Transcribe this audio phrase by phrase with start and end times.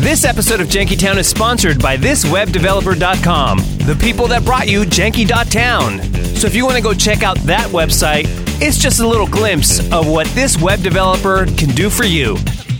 [0.00, 6.00] This episode of Jankytown is sponsored by thiswebdeveloper.com, the people that brought you Janky.town.
[6.36, 8.24] So if you want to go check out that website,
[8.62, 12.36] it's just a little glimpse of what this web developer can do for you.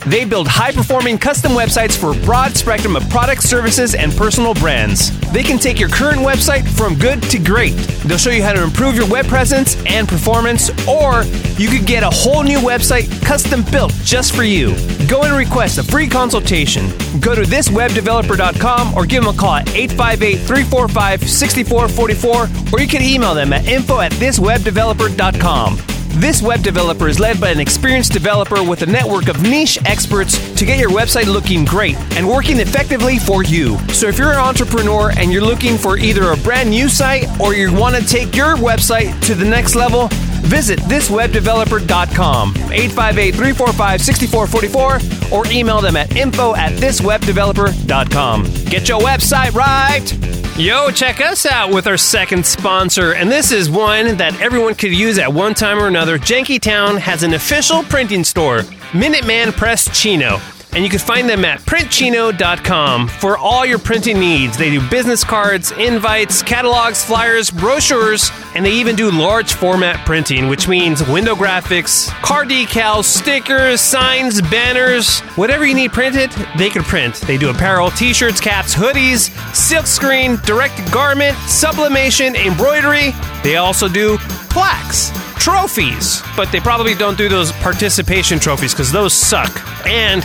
[0.08, 4.54] They build high performing custom websites for a broad spectrum of products, services, and personal
[4.54, 5.10] brands.
[5.32, 7.74] They can take your current website from good to great.
[8.06, 11.24] They'll show you how to improve your web presence and performance, or
[11.58, 14.68] you could get a whole new website custom built just for you.
[15.08, 16.88] Go and request a free consultation.
[17.20, 23.02] Go to thiswebdeveloper.com or give them a call at 858 345 6444, or you can
[23.02, 25.97] email them at info at thiswebdeveloper.com.
[26.14, 30.38] This web developer is led by an experienced developer with a network of niche experts
[30.54, 33.78] to get your website looking great and working effectively for you.
[33.88, 37.54] So if you're an entrepreneur and you're looking for either a brand new site or
[37.54, 40.08] you want to take your website to the next level,
[40.42, 48.42] visit thiswebdeveloper.com, 858-345-6444, or email them at info at thiswebdeveloper.com.
[48.64, 50.37] Get your website right!
[50.58, 54.90] Yo, check us out with our second sponsor, and this is one that everyone could
[54.90, 56.18] use at one time or another.
[56.18, 60.40] Jankytown has an official printing store, Minuteman Press Chino.
[60.72, 64.56] And you can find them at printchino.com for all your printing needs.
[64.56, 70.48] They do business cards, invites, catalogs, flyers, brochures, and they even do large format printing,
[70.48, 76.82] which means window graphics, car decals, stickers, signs, banners, whatever you need printed, they can
[76.82, 77.14] print.
[77.14, 83.12] They do apparel, t shirts, caps, hoodies, silkscreen, direct garment, sublimation, embroidery.
[83.42, 84.18] They also do
[84.50, 89.50] plaques trophies, but they probably don't do those participation trophies because those suck.
[89.86, 90.24] And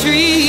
[0.00, 0.39] tree.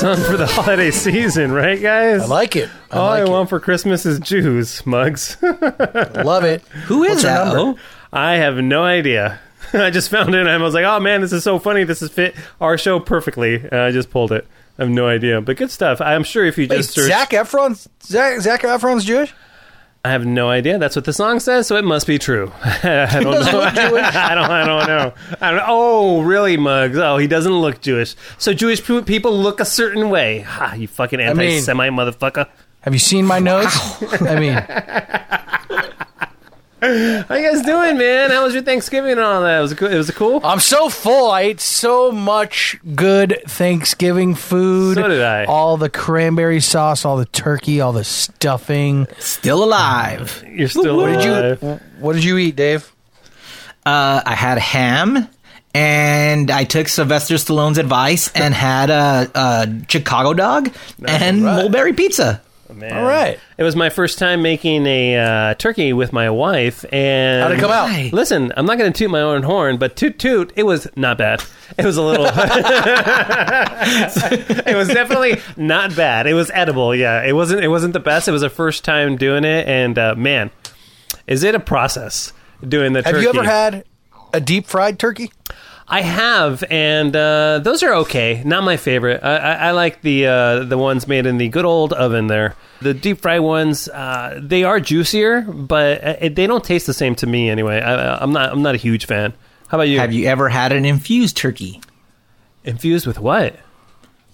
[0.00, 2.22] Such a nice song for the holiday season, right, guys?
[2.22, 2.68] I like it.
[2.90, 3.30] I All like I it.
[3.30, 5.36] want for Christmas is Jews, mugs.
[5.42, 6.62] Love it.
[6.86, 7.46] Who is What's that?
[7.56, 7.76] Oh?
[8.12, 9.40] I have no idea.
[9.72, 11.84] I just found it and I was like, oh man, this is so funny.
[11.84, 13.56] This is fit our show perfectly.
[13.56, 14.46] And I just pulled it.
[14.78, 15.40] I have no idea.
[15.40, 16.00] But good stuff.
[16.00, 17.06] I'm sure if you Wait, just search.
[17.08, 17.76] Zac Efron.
[18.02, 19.32] Zac, Zac Efron's Jewish.
[20.02, 20.78] I have no idea.
[20.78, 22.50] That's what the song says, so it must be true.
[22.62, 23.60] I don't know.
[23.62, 24.50] I don't.
[24.50, 25.12] I don't know.
[25.40, 25.62] I don't.
[25.66, 26.96] Oh, really, Mugs?
[26.96, 28.14] Oh, he doesn't look Jewish.
[28.38, 30.40] So Jewish people look a certain way.
[30.40, 30.74] Ha!
[30.74, 32.48] You fucking anti-Semite motherfucker.
[32.80, 33.66] Have you seen my nose?
[34.22, 35.46] I mean,
[36.80, 38.30] How you guys doing, man?
[38.30, 39.58] How was your Thanksgiving and all that?
[39.58, 39.88] It was cool.
[39.88, 40.40] It was cool.
[40.44, 41.30] I'm so full.
[41.30, 44.96] I ate so much good Thanksgiving food.
[44.96, 45.44] So did I.
[45.44, 49.06] All the cranberry sauce, all the turkey, all the stuffing.
[49.18, 50.42] Still alive.
[50.48, 51.62] You're still What did alive.
[51.62, 52.90] you What did you eat, Dave?
[53.84, 55.28] Uh, I had ham,
[55.74, 60.70] and I took Sylvester Stallone's advice and had a, a Chicago dog
[61.06, 61.56] and right.
[61.56, 62.42] mulberry pizza.
[62.74, 62.96] Man.
[62.96, 63.38] All right.
[63.58, 67.60] It was my first time making a uh, turkey with my wife, and How'd it
[67.60, 68.12] come out?
[68.12, 71.18] Listen, I'm not going to toot my own horn, but toot toot, it was not
[71.18, 71.42] bad.
[71.78, 72.26] It was a little.
[74.66, 76.26] it was definitely not bad.
[76.26, 76.94] It was edible.
[76.94, 77.62] Yeah, it wasn't.
[77.62, 78.28] It wasn't the best.
[78.28, 80.50] It was the first time doing it, and uh, man,
[81.26, 82.32] is it a process
[82.66, 83.22] doing the Have turkey?
[83.22, 83.84] you ever had
[84.32, 85.32] a deep fried turkey?
[85.92, 88.42] I have, and uh, those are okay.
[88.44, 89.24] Not my favorite.
[89.24, 92.28] I, I, I like the uh, the ones made in the good old oven.
[92.28, 96.86] There, the deep fried ones, uh, they are juicier, but uh, it, they don't taste
[96.86, 97.80] the same to me anyway.
[97.80, 98.52] I, I'm not.
[98.52, 99.34] I'm not a huge fan.
[99.66, 99.98] How about you?
[99.98, 101.80] Have you ever had an infused turkey?
[102.64, 103.56] infused with what?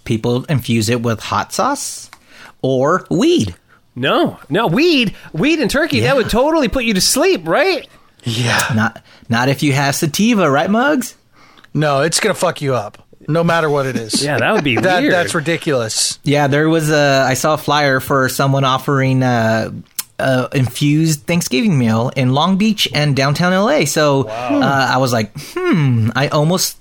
[0.04, 2.10] People infuse it with hot sauce
[2.62, 3.54] or weed.
[3.94, 5.98] No, no weed, weed and turkey.
[5.98, 6.08] Yeah.
[6.08, 7.88] That would totally put you to sleep, right?
[8.24, 8.60] Yeah.
[8.74, 11.16] Not not if you have sativa, right, Mugs?
[11.76, 14.22] No, it's gonna fuck you up, no matter what it is.
[14.24, 15.12] Yeah, that would be that weird.
[15.12, 16.18] that's ridiculous.
[16.24, 17.24] Yeah, there was a.
[17.28, 19.70] I saw a flyer for someone offering uh,
[20.18, 23.84] uh, infused Thanksgiving meal in Long Beach and downtown LA.
[23.84, 26.10] So uh, I was like, hmm.
[26.16, 26.78] I almost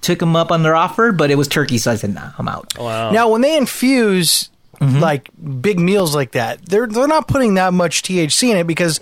[0.00, 2.48] took them up on their offer, but it was turkey, so I said, nah, I'm
[2.48, 2.78] out.
[2.78, 3.10] Wow.
[3.10, 4.48] Now, when they infuse
[4.80, 5.28] like
[5.60, 8.98] big meals like that, they're they're not putting that much THC in it because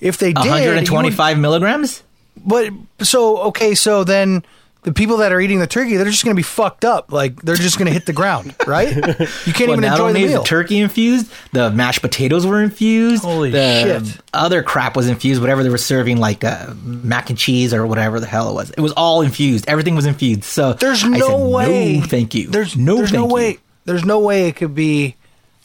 [0.00, 2.02] if they did, you would- 125 milligrams.
[2.44, 4.42] But so okay, so then
[4.82, 7.12] the people that are eating the turkey, they're just going to be fucked up.
[7.12, 8.88] Like they're just going to hit the ground, right?
[8.94, 9.18] You can't
[9.60, 10.42] Well, even not enjoy only the meal.
[10.42, 13.22] the turkey infused, the mashed potatoes were infused.
[13.24, 14.20] Holy the shit.
[14.32, 15.40] Other crap was infused.
[15.40, 18.70] Whatever they were serving, like uh, mac and cheese or whatever the hell it was,
[18.70, 19.68] it was all infused.
[19.68, 20.44] Everything was infused.
[20.44, 21.98] So There's I no said, way.
[21.98, 22.48] No, thank you.
[22.48, 22.96] There's no.
[22.96, 23.34] There's thank no you.
[23.34, 23.58] way.
[23.84, 25.16] There's no way it could be.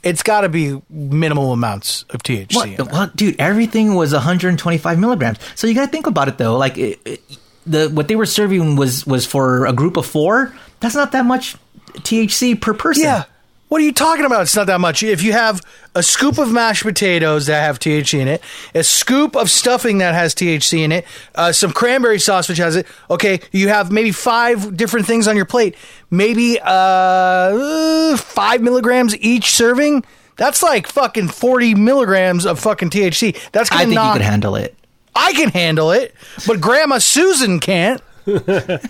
[0.04, 2.54] It's got to be minimal amounts of THC.
[2.56, 2.70] What?
[2.70, 2.86] in there.
[2.86, 5.40] Well, dude, everything was 125 milligrams.
[5.56, 6.58] So you got to think about it though.
[6.58, 7.22] Like it, it,
[7.66, 10.54] the what they were serving was was for a group of four.
[10.80, 11.56] That's not that much
[11.94, 13.04] THC per person.
[13.04, 13.24] Yeah.
[13.68, 14.44] What are you talking about?
[14.44, 15.02] It's not that much.
[15.02, 15.60] If you have
[15.96, 18.44] a scoop of mashed potatoes that have THC in it,
[18.76, 22.76] a scoop of stuffing that has THC in it, uh, some cranberry sauce which has
[22.76, 22.86] it.
[23.10, 25.76] Okay, you have maybe five different things on your plate.
[26.12, 30.06] Maybe uh, five milligrams each serving.
[30.38, 33.36] That's like fucking forty milligrams of fucking THC.
[33.52, 34.14] That's gonna I think knock.
[34.16, 34.76] you could handle it.
[35.16, 36.14] I can handle it,
[36.46, 38.02] but Grandma Susan can't.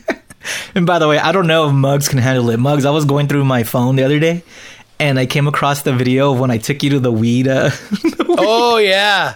[0.76, 2.58] And by the way, I don't know if Mugs can handle it.
[2.58, 4.44] Mugs, I was going through my phone the other day,
[5.00, 7.48] and I came across the video of when I took you to the weed.
[7.56, 7.72] Uh,
[8.38, 9.36] Oh yeah,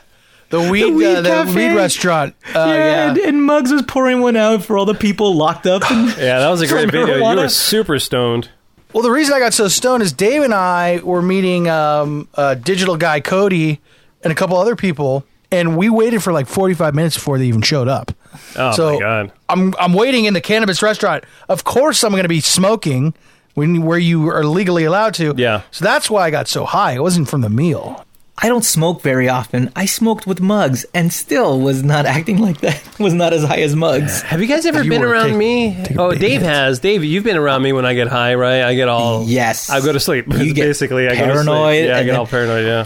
[0.50, 2.36] the weed, weed uh, the weed restaurant.
[2.47, 3.09] Uh, yeah, yeah.
[3.09, 5.89] And, and Muggs was pouring one out for all the people locked up.
[5.89, 7.18] And, yeah, that was a great video.
[7.18, 8.50] You were super stoned.
[8.92, 12.56] Well, the reason I got so stoned is Dave and I were meeting um, uh,
[12.56, 13.80] digital guy Cody
[14.24, 17.61] and a couple other people, and we waited for like 45 minutes before they even
[17.61, 18.11] showed up.
[18.55, 19.31] Oh so my god.
[19.49, 21.23] I'm I'm waiting in the cannabis restaurant.
[21.47, 23.13] Of course, I'm going to be smoking
[23.55, 25.33] when where you are legally allowed to.
[25.37, 25.61] Yeah.
[25.71, 26.93] So that's why I got so high.
[26.93, 28.05] It wasn't from the meal.
[28.41, 29.69] I don't smoke very often.
[29.75, 32.81] I smoked with Mugs and still was not acting like that.
[32.97, 34.21] Was not as high as Mugs.
[34.31, 35.83] Have you guys ever You been around take- me?
[35.83, 36.43] take Oh, Dave hit.
[36.43, 36.79] has.
[36.79, 38.61] Dave, you've been around me when I get high, right?
[38.61, 39.69] I get all Yes.
[39.69, 40.27] I go to sleep.
[40.31, 41.87] You get Basically, I go to paranoid sleep.
[41.89, 42.65] Yeah, I get all paranoid.
[42.65, 42.85] Yeah.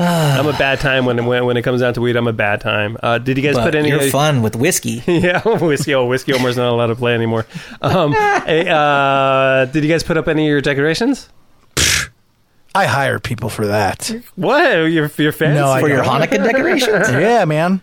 [0.38, 2.16] I'm a bad time when when when it comes down to weed.
[2.16, 2.96] I'm a bad time.
[3.02, 3.88] Uh, did you guys But put any?
[3.90, 5.02] you're fun with whiskey.
[5.06, 5.94] yeah, whiskey.
[5.94, 6.32] Oh, whiskey.
[6.32, 7.46] Omar's not allowed to play anymore.
[7.82, 11.28] Um, eh, uh, did you guys put up any of your decorations?
[12.74, 14.10] I hire people for that.
[14.36, 14.64] What?
[14.90, 15.58] Your your fans?
[15.58, 16.02] No, for your.
[16.04, 17.10] Hanukkah decorations.
[17.10, 17.82] yeah, man.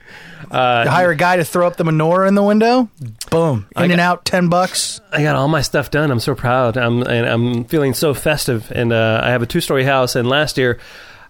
[0.50, 2.90] Uh, You hire a guy to throw up the menorah in the window.
[3.30, 3.68] Boom.
[3.76, 5.02] In and out, ten bucks.
[5.12, 6.10] I got all my stuff done.
[6.10, 6.78] I'm so proud.
[6.78, 8.72] I'm and I'm feeling so festive.
[8.74, 10.16] And uh, I have a two story house.
[10.16, 10.80] And last year,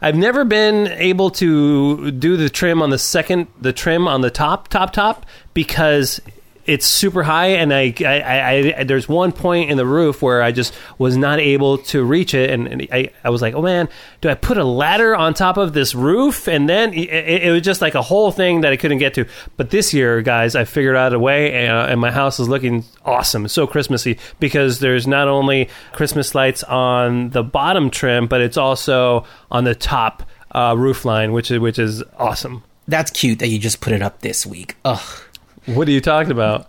[0.01, 4.29] I've never been able to do the trim on the second, the trim on the
[4.29, 6.21] top, top, top because
[6.67, 7.47] it's super high.
[7.47, 11.39] And I, I, I, there's one point in the roof where I just was not
[11.39, 12.49] able to reach it.
[12.49, 13.87] And, and I, I was like, oh man,
[14.21, 16.47] do I put a ladder on top of this roof?
[16.47, 17.09] And then it,
[17.43, 19.25] it, was just like a whole thing that I couldn't get to.
[19.55, 22.83] But this year, guys, I figured out a way, uh, and my house is looking
[23.05, 28.57] awesome, so Christmassy because there's not only Christmas lights on the bottom trim, but it's
[28.57, 32.63] also on the top uh, roof line, which is which is awesome.
[32.87, 34.75] That's cute that you just put it up this week.
[34.85, 35.23] Ugh.
[35.67, 36.67] What are you talking about?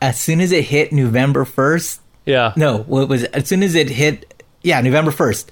[0.00, 3.30] As soon as it hit November first, Yeah, no, what was it?
[3.34, 4.42] as soon as it hit?
[4.62, 5.50] Yeah, November first.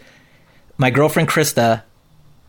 [0.79, 1.83] My girlfriend Krista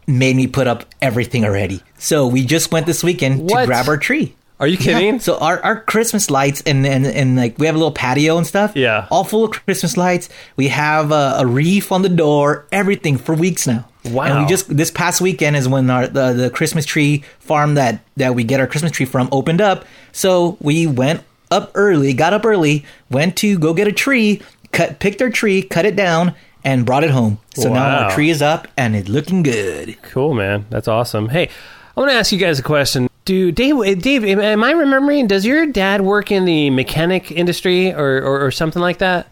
[0.07, 1.81] made me put up everything already.
[1.97, 3.61] So we just went this weekend What?
[3.61, 4.35] to grab our tree.
[4.59, 5.19] Are you kidding?
[5.19, 8.47] So our, our Christmas lights and, and and like we have a little patio and
[8.47, 8.75] stuff.
[8.75, 9.07] Yeah.
[9.11, 10.29] all full of Christmas lights.
[10.55, 12.65] We have a, a reef on the door.
[12.71, 13.85] Everything for weeks now.
[14.05, 14.23] Wow.
[14.23, 18.01] And we just this past weekend is when our the, the Christmas tree farm that
[18.17, 19.85] that we get our Christmas tree from opened up.
[20.11, 24.41] So we went up early, got up early, went to go get a tree,
[24.71, 27.39] cut picked our tree, cut it down, and brought it home.
[27.55, 29.97] So now our tree is up and it's looking good.
[30.01, 30.65] Cool, man.
[30.69, 31.29] That's awesome.
[31.29, 31.49] Hey,
[31.95, 33.09] I want to ask you guys a question.
[33.25, 33.75] Do Dave?
[33.85, 35.27] Eh, Dave, am- am I remembering?
[35.27, 39.27] Does your dad work in the mechanic industry or, or, or something like that?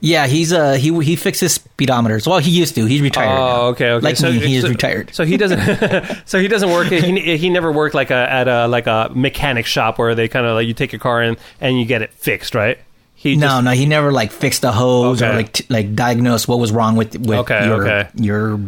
[0.00, 2.26] Yeah, he's uh he he fixes speedometers.
[2.26, 2.86] Well, he used to.
[2.86, 3.26] He's retired.
[3.26, 3.46] now.
[3.60, 4.04] Oh, okay, okay.
[4.04, 5.14] Like me, he is retired.
[5.14, 5.60] So he doesn't.
[6.26, 6.86] so he doesn't work.
[6.88, 10.46] He, he never worked like a at a like a mechanic shop where they kind
[10.46, 12.78] of like you take your car in and you get it fixed, right?
[13.14, 15.30] He no, just, no, he never like fixed a hose Okay.
[15.30, 18.08] or like t- like diagnosed what was wrong with with Okay, your okay.
[18.14, 18.58] your.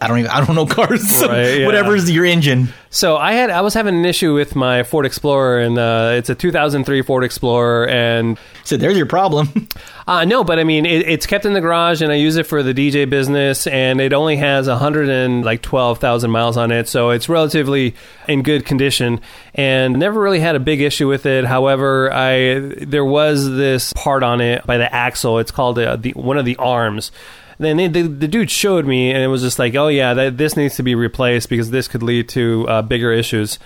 [0.00, 0.30] I don't even.
[0.30, 1.06] I don't know cars.
[1.08, 1.66] So Right, yeah.
[1.66, 2.68] Whatever's your engine.
[2.90, 6.30] So I had I was having an issue with my Ford Explorer, and uh, it's
[6.30, 9.68] a 2003 Ford Explorer, and So there's your problem.
[10.08, 12.46] Uh, no, but I mean, it, it's kept in the garage, and I use it
[12.46, 16.56] for the DJ business, and it only has a hundred and like twelve thousand miles
[16.56, 17.96] on it, so it's relatively
[18.28, 19.20] in good condition,
[19.52, 21.44] and never really had a big issue with it.
[21.44, 25.40] However, I there was this part on it by the axle.
[25.40, 27.10] It's called uh, the one of the arms.
[27.58, 30.76] Then the, dude showed me, and it was just like, oh yeah, that, this needs
[30.76, 33.58] to be replaced because this could lead to uh, bigger issues.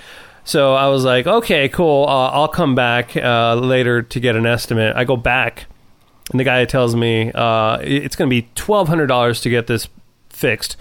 [0.45, 2.07] So I was like, okay, cool.
[2.07, 4.97] Uh, I'll come back uh, later to get an estimate.
[4.97, 5.67] I go back,
[6.31, 9.67] and the guy tells me uh, it's going to be twelve hundred dollars to get
[9.67, 9.89] this
[10.29, 10.77] fixed.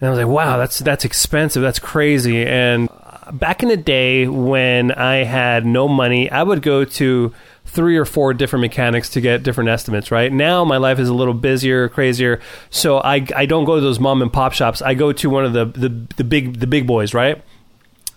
[0.00, 1.62] And I was like, wow, that's that's expensive.
[1.62, 2.46] That's crazy.
[2.46, 2.88] And
[3.32, 7.34] back in the day when I had no money, I would go to
[7.70, 10.10] three or four different mechanics to get different estimates.
[10.10, 13.80] Right now, my life is a little busier, crazier, so I I don't go to
[13.80, 14.82] those mom and pop shops.
[14.82, 17.42] I go to one of the the, the big the big boys, right?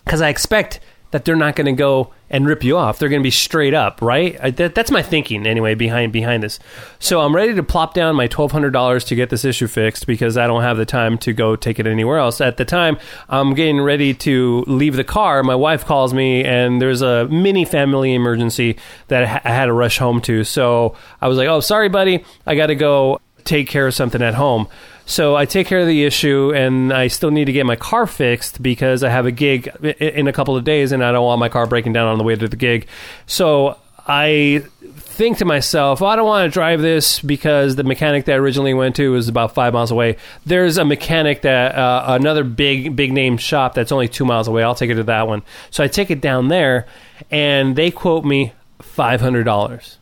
[0.06, 0.80] because I expect
[1.14, 2.98] that they're not going to go and rip you off.
[2.98, 4.36] They're going to be straight up, right?
[4.42, 6.58] I, that, that's my thinking anyway behind behind this.
[6.98, 10.08] So I'm ready to plop down my twelve hundred dollars to get this issue fixed
[10.08, 12.42] because I don't have the time to go take it anywhere else.
[12.42, 12.98] At the time,
[13.30, 15.44] I'm getting ready to leave the car.
[15.44, 18.78] My wife calls me, and there's a mini family emergency
[19.10, 20.44] that I I had to rush home to.
[20.44, 24.22] So I was like, "Oh, sorry, buddy, I got to go." take care of something
[24.22, 24.68] at home.
[25.06, 28.08] So I take care of the issue, and I still need to get my car
[28.08, 29.68] fixed because I have a gig
[30.00, 32.24] in a couple of days, and I don't want my car breaking down on the
[32.24, 32.88] way to the gig.
[33.26, 34.64] So I
[34.96, 38.36] think to myself, well, I don't want to drive this because the mechanic that I
[38.36, 40.18] originally went to was about five miles away.
[40.46, 44.64] There's a mechanic that uh, another big big name shop that's only two miles away.
[44.64, 45.44] I'll take it to that one.
[45.70, 46.88] So I take it down there,
[47.30, 49.98] and they quote me five hundred dollars.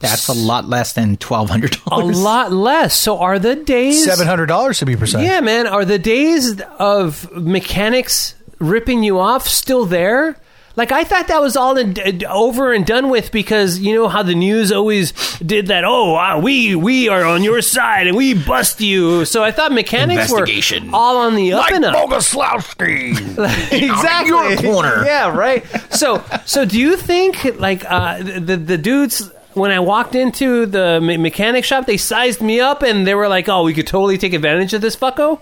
[0.00, 2.18] That's a lot less than twelve hundred dollars.
[2.18, 2.96] A lot less.
[2.96, 5.22] So are the days Seven hundred dollars to be precise.
[5.24, 5.66] Yeah, man.
[5.66, 10.36] Are the days of mechanics ripping you off still there?
[10.76, 14.08] Like I thought that was all in, d- over and done with because you know
[14.08, 15.84] how the news always did that.
[15.84, 19.26] Oh, uh, we we are on your side and we bust you.
[19.26, 20.46] So I thought mechanics were
[20.94, 21.94] all on the up and up.
[21.94, 23.10] Bogoslawski.
[23.72, 24.30] exactly.
[24.30, 25.04] your corner.
[25.04, 25.66] yeah, right.
[25.90, 31.00] So, so do you think like uh, the the dudes when I walked into the
[31.00, 34.18] me- mechanic shop, they sized me up and they were like, "Oh, we could totally
[34.18, 35.40] take advantage of this fucko,"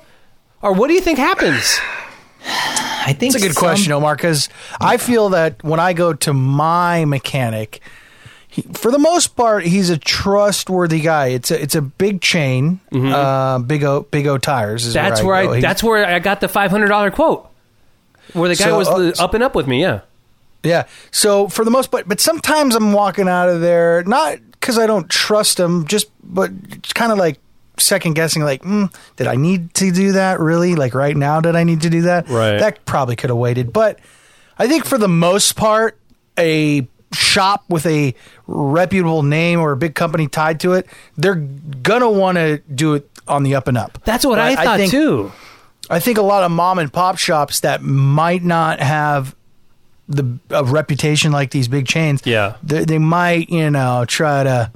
[0.62, 1.78] or what do you think happens?
[2.46, 4.48] I think That's a good some- question, Omar, because
[4.80, 7.80] I feel that when I go to my mechanic,
[8.48, 11.28] he, for the most part, he's a trustworthy guy.
[11.28, 14.86] It's a it's a big chain, uh, big O big O tires.
[14.86, 15.08] Is Mm-hmm.
[15.08, 15.56] That's where where I.
[15.56, 15.60] I.
[15.60, 17.48] That's where I got the five hundred dollar quote,
[18.32, 19.80] where the guy So, was uh, up and up with me.
[19.82, 20.00] Yeah.
[20.62, 20.86] Yeah.
[21.10, 24.86] So for the most part, but sometimes I'm walking out of there not because I
[24.86, 26.50] don't trust them, just but
[26.94, 27.38] kind of like
[27.78, 30.74] second guessing, like, mm, did I need to do that really?
[30.74, 32.28] Like right now, did I need to do that?
[32.28, 32.58] Right.
[32.58, 34.00] That probably could have waited, but
[34.58, 35.96] I think for the most part,
[36.36, 38.14] a shop with a
[38.46, 40.86] reputable name or a big company tied to it,
[41.16, 43.98] they're gonna want to do it on the up and up.
[44.04, 45.32] That's what I But thought think- too.
[45.90, 49.34] I think a lot of mom and pop shops that might not have
[50.08, 52.56] the reputation like these big chains, Yeah.
[52.62, 54.70] they, they might you know try to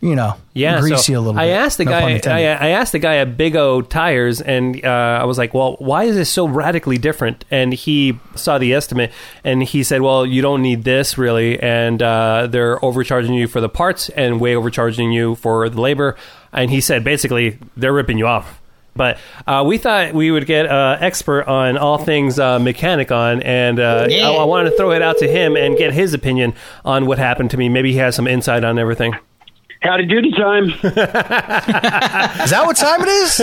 [0.00, 1.40] you know Yeah, grease so you a little.
[1.40, 1.52] I bit.
[1.54, 2.20] asked the No guy.
[2.26, 4.88] I, I asked the guy at Big O Tires, and uh,
[5.22, 9.10] I was like, "Well, why is this so radically different?" And he saw the estimate,
[9.42, 13.60] and he said, "Well, you don't need this really, and uh, they're overcharging you for
[13.62, 16.14] the parts and way overcharging you for the labor."
[16.52, 18.60] And he said, basically, they're ripping you off.
[18.96, 23.42] But uh, we thought we would get an expert on all things uh, mechanic on,
[23.42, 26.54] and uh, I, I wanted to throw it out to him and get his opinion
[26.84, 27.68] on what happened to me.
[27.68, 29.14] Maybe he has some insight on everything.
[29.82, 30.64] Howdy doody time.
[30.82, 33.36] Is that what time it is?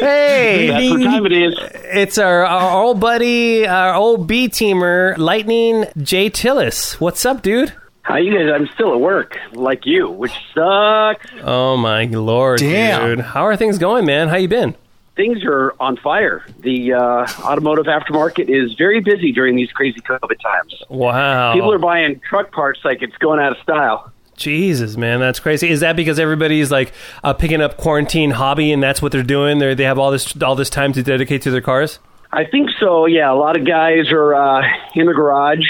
[0.00, 1.54] Hey, That's what time it is.
[1.84, 7.00] it's our, our old buddy, our old B teamer, Lightning Jay Tillis.
[7.00, 7.72] What's up, dude?
[8.02, 8.52] How you guys?
[8.52, 11.26] I'm still at work, like you, which sucks.
[11.42, 13.16] Oh my lord, Damn.
[13.16, 13.20] dude!
[13.20, 14.28] How are things going, man?
[14.28, 14.74] How you been?
[15.14, 16.44] Things are on fire.
[16.60, 20.82] The uh, automotive aftermarket is very busy during these crazy COVID times.
[20.88, 24.10] Wow, People are buying truck parts like it's going out of style.
[24.36, 25.68] Jesus, man, that's crazy.
[25.68, 26.92] Is that because everybody's like
[27.22, 29.58] uh, picking up quarantine hobby, and that's what they're doing?
[29.58, 31.98] They they have all this all this time to dedicate to their cars.
[32.32, 33.06] I think so.
[33.06, 35.66] Yeah, a lot of guys are uh, in the garage,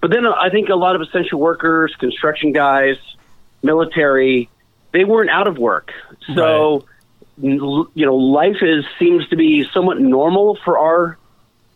[0.00, 2.96] but then I think a lot of essential workers, construction guys,
[3.62, 4.48] military,
[4.92, 5.92] they weren't out of work.
[6.34, 6.84] So,
[7.42, 7.60] n-
[7.94, 11.18] you know, life is seems to be somewhat normal for our,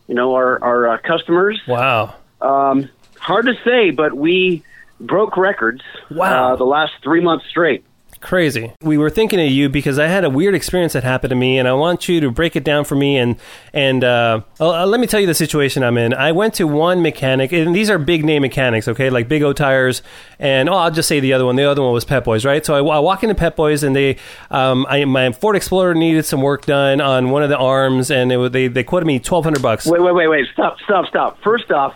[0.07, 1.61] you know, our our uh, customers.
[1.67, 2.15] Wow.
[2.41, 2.89] Um,
[3.19, 4.63] hard to say, but we
[4.99, 5.81] broke records.
[6.09, 6.53] Wow.
[6.53, 7.85] uh, the last three months straight.
[8.25, 8.73] Crazy.
[8.81, 11.59] We were thinking of you because I had a weird experience that happened to me,
[11.59, 13.17] and I want you to break it down for me.
[13.17, 13.35] And
[13.71, 16.11] and uh, uh, let me tell you the situation I'm in.
[16.11, 19.53] I went to one mechanic, and these are big name mechanics, okay, like Big O
[19.53, 20.01] Tires,
[20.39, 21.55] and oh, I'll just say the other one.
[21.55, 22.65] The other one was Pep Boys, right?
[22.65, 24.17] So I, I walk into Pep Boys, and they,
[24.49, 28.31] um, I, my Ford Explorer needed some work done on one of the arms, and
[28.31, 29.85] it, they they quoted me twelve hundred bucks.
[29.85, 30.47] Wait, wait, wait, wait!
[30.51, 31.37] Stop, stop, stop!
[31.43, 31.93] First off.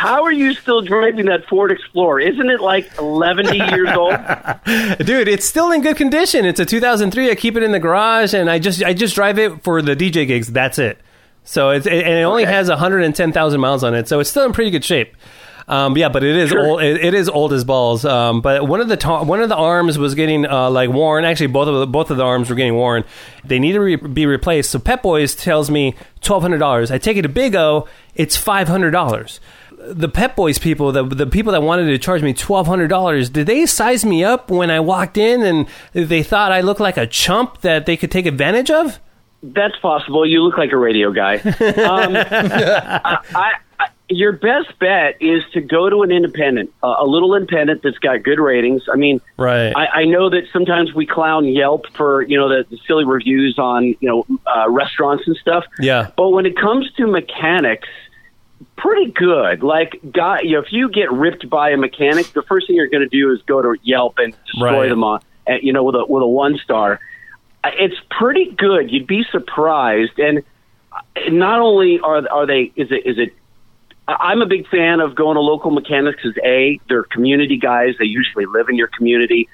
[0.00, 2.20] How are you still driving that Ford Explorer?
[2.20, 4.14] Isn't it like 11 years old?
[5.04, 6.46] Dude, it's still in good condition.
[6.46, 7.30] It's a 2003.
[7.30, 9.94] I keep it in the garage, and I just I just drive it for the
[9.94, 10.50] DJ gigs.
[10.50, 10.98] That's it.
[11.44, 12.52] So it's and it only Okay.
[12.52, 15.14] has 110,000 miles on it, so it's still in pretty good shape.
[15.68, 16.66] Um, yeah, but it is Sure.
[16.66, 16.82] old.
[16.82, 18.04] It, it is old as balls.
[18.06, 21.26] Um, but one of the ta- one of the arms was getting uh, like worn.
[21.26, 23.04] Actually, both of the, both of the arms were getting worn.
[23.44, 24.70] They need to re- be replaced.
[24.70, 26.90] So Pep Boys tells me twelve hundred dollars.
[26.90, 27.86] I take it to Big O.
[28.14, 29.40] It's five hundred dollars.
[29.82, 33.30] The Pep Boys people, the the people that wanted to charge me twelve hundred dollars,
[33.30, 36.96] did they size me up when I walked in and they thought I looked like
[36.96, 39.00] a chump that they could take advantage of?
[39.42, 40.26] That's possible.
[40.26, 41.36] You look like a radio guy.
[41.80, 47.06] Um, I, I, I, your best bet is to go to an independent, uh, a
[47.06, 48.82] little independent that's got good ratings.
[48.92, 49.72] I mean, Right.
[49.74, 53.58] I, I know that sometimes we clown Yelp for you know the, the silly reviews
[53.58, 55.64] on you know uh, restaurants and stuff.
[55.78, 56.10] Yeah.
[56.16, 57.88] But when it comes to mechanics,
[58.80, 59.62] pretty good.
[59.62, 62.88] Like, guy, you know, if you get ripped by a mechanic, the first thing you're
[62.88, 64.88] going to do is go to Yelp and destroy Right.
[64.88, 67.00] them on, uh, you know, with a with a one star.
[67.62, 68.90] Uh, It's pretty good.
[68.90, 70.42] You'd be surprised, and
[70.92, 73.34] uh, not only are are they is it is it.
[74.08, 76.20] I'm a big fan of going to local mechanics.
[76.24, 77.94] As a, they're community guys.
[77.98, 79.48] They usually live in your community.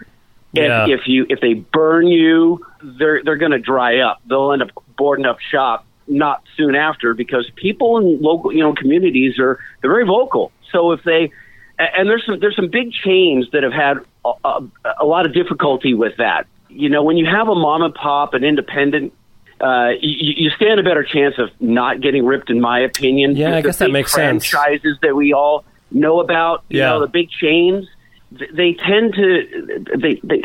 [0.54, 0.86] If, Yeah.
[0.88, 4.22] if you if they burn you, they're they're going to dry up.
[4.26, 8.72] They'll end up boarding up shop not soon after because people in local you know
[8.74, 10.52] communities are they're very vocal.
[10.72, 11.32] So if they
[11.78, 14.68] and there's some there's some big chains that have had a, a,
[15.00, 16.46] a lot of difficulty with that.
[16.68, 19.12] You know, when you have a mom and pop, an independent.
[19.58, 23.34] Uh, you, you stand a better chance of not getting ripped, in my opinion.
[23.36, 24.44] Yeah, I The guess that makes sense.
[24.46, 26.62] franchises that we all know about.
[26.68, 26.90] You Yeah.
[26.90, 27.86] know, the big chains
[28.32, 30.42] they tend to they, they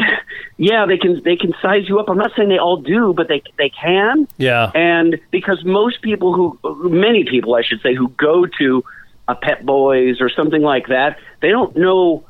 [0.57, 3.27] yeah they can they can size you up i'm not saying they all do but
[3.27, 4.71] they they can Yeah.
[4.75, 8.83] and because most people who many people i should say who go to
[9.27, 12.23] a pep boys or something like that they don't know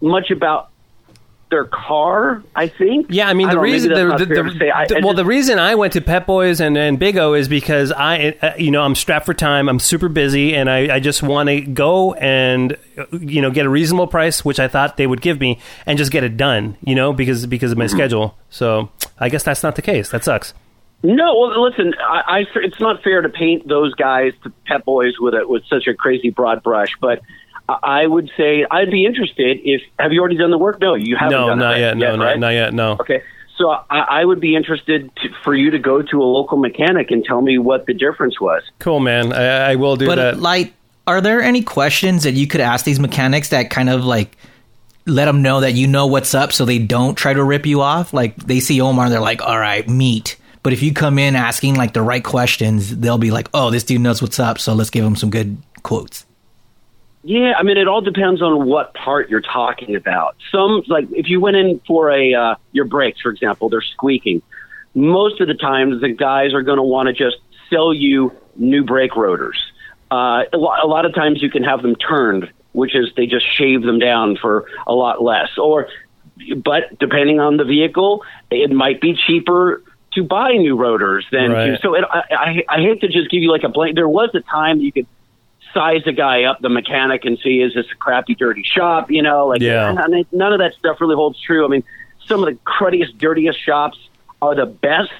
[0.00, 0.67] much about
[1.50, 4.70] their car i think Yeah, I mean the know, maybe reason the, the, the-.
[4.74, 7.16] I- the- I well just- the reason I went to Pep Boys and, and Big
[7.16, 10.68] O is because I uh, you know I'm strapped for time I'm super busy and
[10.70, 14.60] I, I just want to go and uh, you know get a reasonable price which
[14.60, 17.72] I thought they would give me and just get it done you know because because
[17.72, 17.96] of my Mm-hmm.
[17.96, 20.52] schedule so I guess that's not the case that sucks
[21.02, 25.14] No, well, listen, I, I it's not fair to paint those guys, the Pep Boys,
[25.20, 26.90] with a, with such a crazy broad brush.
[27.00, 27.20] But
[27.68, 30.80] I I would say I'd be interested if have you already done the work?
[30.80, 31.32] No, you haven't.
[31.32, 32.38] no done not it yet no not, right?
[32.38, 33.22] not yet no Okay,
[33.56, 37.10] so I, I would be interested to, for you to go to a local mechanic
[37.10, 38.62] and tell me what the difference was.
[38.78, 40.72] cool man I, I will do But that like,
[41.06, 44.36] are there any questions that you could ask these mechanics that kind of like
[45.06, 47.80] let them know that you know what's up, so they don't try to rip you
[47.80, 48.12] off?
[48.12, 51.76] Like they see Omar, they're like, "All right, meet." But if you come in asking
[51.76, 54.90] like the right questions, they'll be like, "Oh, this dude knows what's up, so let's
[54.90, 56.26] give him some good quotes."
[57.28, 60.34] Yeah, I mean, it all depends on what part you're talking about.
[60.50, 64.40] Some, like, if you went in for a uh, your brakes, for example, they're squeaking.
[64.94, 67.36] Most of the times, the guys are going to want to just
[67.68, 69.60] sell you new brake rotors.
[70.10, 73.26] Uh, a, lot, a lot of times, you can have them turned, which is they
[73.26, 75.50] just shave them down for a lot less.
[75.58, 75.86] Or,
[76.64, 81.66] but depending on the vehicle, it might be cheaper to buy new rotors than Right.
[81.72, 81.78] to.
[81.82, 83.96] So, it, I, I, I hate to just give you like a blank.
[83.96, 85.06] There was a time you could
[85.74, 89.10] size a guy up, the mechanic, and see is this a crappy, dirty shop?
[89.10, 89.94] You know, like Yeah.
[89.98, 91.64] and it- none of that stuff really holds true.
[91.64, 91.84] I mean,
[92.26, 93.98] some of the cruddiest, dirtiest shops
[94.42, 95.10] are the best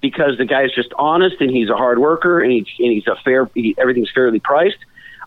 [0.00, 3.16] because the guy's just honest and he's a hard worker and, he, and he's a
[3.24, 3.48] fair.
[3.54, 4.78] He, everything's fairly priced.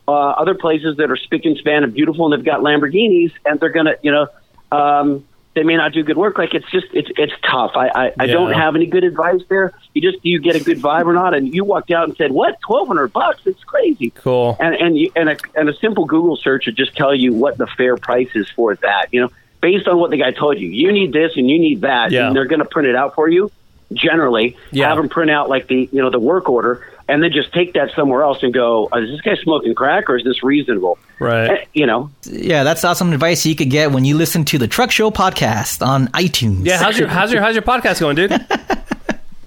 [0.07, 3.59] Uh, other places that are spick and span and beautiful and they've got Lamborghinis and
[3.59, 4.27] they're gonna, you know,
[4.71, 6.37] um, they may not do good work.
[6.37, 7.71] Like it's just it's it's tough.
[7.75, 9.73] I I, I don't have any good advice there.
[9.93, 11.33] You just you get a good vibe or not?
[11.33, 12.59] And you walked out and said, "What?
[12.61, 13.41] Twelve hundred bucks?
[13.45, 14.55] It's crazy." Cool.
[14.59, 17.57] And and you, and a and a simple Google search would just tell you what
[17.57, 19.07] the fair price is for that.
[19.11, 19.29] You know,
[19.61, 20.69] based on what the guy told you.
[20.69, 22.27] You need this and you need that, Yeah.
[22.27, 23.51] and they're going to print it out for you.
[23.93, 24.87] Generally, Yeah.
[24.89, 27.73] have them print out like the you know the work order, and then just take
[27.73, 28.87] that somewhere else and go.
[28.91, 30.97] "Oh, Is this guy smoking crack or is this reasonable?
[31.19, 31.49] Right.
[31.49, 34.67] Eh, You know, Yeah, that's awesome advice you could get when you listen to the
[34.67, 36.65] Truck Show podcast on iTunes.
[36.65, 38.31] Yeah, how's your how's your how's your podcast going, dude?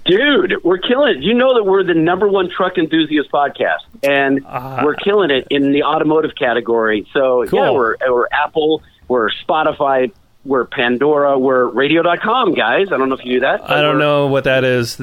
[0.05, 1.23] Dude, we're killing it.
[1.23, 5.47] You know that we're the number one truck enthusiast podcast, and Uh, we're killing it
[5.49, 7.07] in the automotive category.
[7.11, 7.59] So Cool.
[7.59, 10.11] yeah, we're we're Apple, we're Spotify,
[10.45, 12.91] we're Pandora, we're Radio.com, guys.
[12.91, 13.69] I don't know if you knew that.
[13.69, 15.01] I don't know what that is.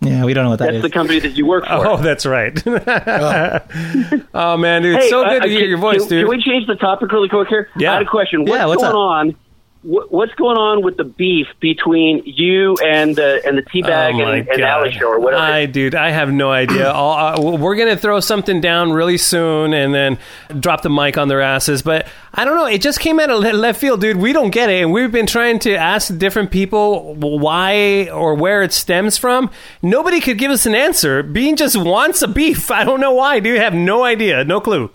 [0.00, 0.82] Yeah, we don't know what that That's is.
[0.82, 1.86] the company that you work for.
[1.86, 2.58] Oh, that's right.
[2.66, 6.22] oh man, dude, it's so uh, good to uh, hear can- your voice, can, dude.
[6.26, 7.68] Can we change the topic really quick here?
[7.76, 7.90] Yeah.
[7.90, 8.44] I had a question.
[8.44, 8.96] What's, Yeah, what's going up?
[8.96, 9.36] on?
[9.82, 14.30] What, what's going on with the beef between you and the and the teabag Oh,
[14.30, 15.42] and, and show or whatever?
[15.42, 16.90] I, dude, I have no idea.
[17.10, 20.18] Uh, we're gonna throw something down really soon and then
[20.60, 21.82] drop the mic on their asses.
[21.82, 22.66] But I don't know.
[22.66, 24.16] It just came out of left field, dude.
[24.16, 28.62] We don't get it, and we've been trying to ask different people why or where
[28.62, 29.50] it stems from.
[29.82, 31.22] Nobody could give us an answer.
[31.22, 32.70] Bean just wants a beef.
[32.70, 33.58] I don't know why, dude.
[33.58, 34.90] I have no idea, no clue.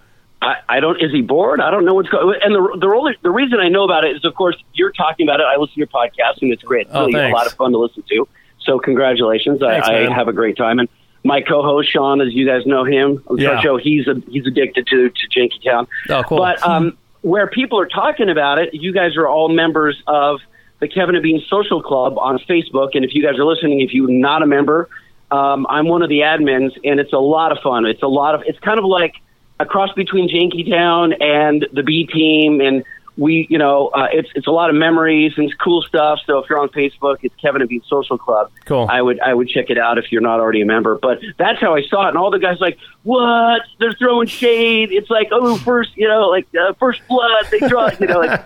[0.45, 1.01] I, I don't.
[1.01, 1.59] Is he bored?
[1.59, 2.39] I don't know what's going.
[2.43, 5.27] And the the only the reason I know about it is, of course, you're talking
[5.27, 5.43] about it.
[5.43, 6.87] I listen to your podcast, and it's great.
[6.87, 8.27] It's Oh, really a lot of fun to listen to.
[8.61, 9.59] So congratulations.
[9.59, 10.05] Thanks, I.
[10.05, 10.77] I have a great time.
[10.79, 10.87] And
[11.23, 13.59] my co-host Sean, as you guys know him Yeah.
[13.61, 15.87] show, he's a, he's addicted to to Janky Town.
[16.09, 16.37] Oh, cool.
[16.37, 20.39] But um, where people are talking about it, you guys are all members of
[20.79, 22.89] the Kevin and Bean Social Club on Facebook.
[22.93, 24.89] And if you guys are listening, if you're not a member,
[25.31, 27.85] um, I'm one of the admins, and it's a lot of fun.
[27.87, 28.43] It's a lot of.
[28.45, 29.15] It's kind of like
[29.59, 32.83] a cross between Jankytown and the B team, and
[33.17, 36.19] we, you know, uh, it's it's a lot of memories and it's cool stuff.
[36.25, 38.51] So if you're on Facebook, it's Kevin and Bean Social Club.
[38.65, 38.87] Cool.
[38.89, 40.97] I would I would check it out if you're not already a member.
[41.01, 43.61] But that's how I saw it, and all the guys like, what?
[43.79, 44.91] They're throwing shade.
[44.91, 47.45] It's like, oh, first, you know, like uh, first blood.
[47.51, 48.19] They draw, you know.
[48.19, 48.45] Like,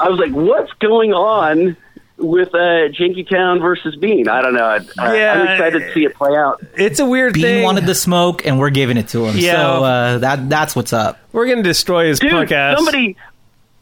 [0.00, 1.76] I was like, what's going on?
[2.22, 4.64] With uh, Jankytown versus Bean, I don't know.
[4.64, 5.32] I, I- Yeah.
[5.32, 6.62] I'm excited to see it play out.
[6.76, 7.62] It's a weird Bean thing.
[7.64, 9.36] wanted the smoke, and we're giving it to him.
[9.36, 9.52] Yeah.
[9.52, 11.18] So uh, that that's what's up.
[11.32, 12.76] We're gonna destroy his Dude, podcast.
[12.76, 13.16] somebody,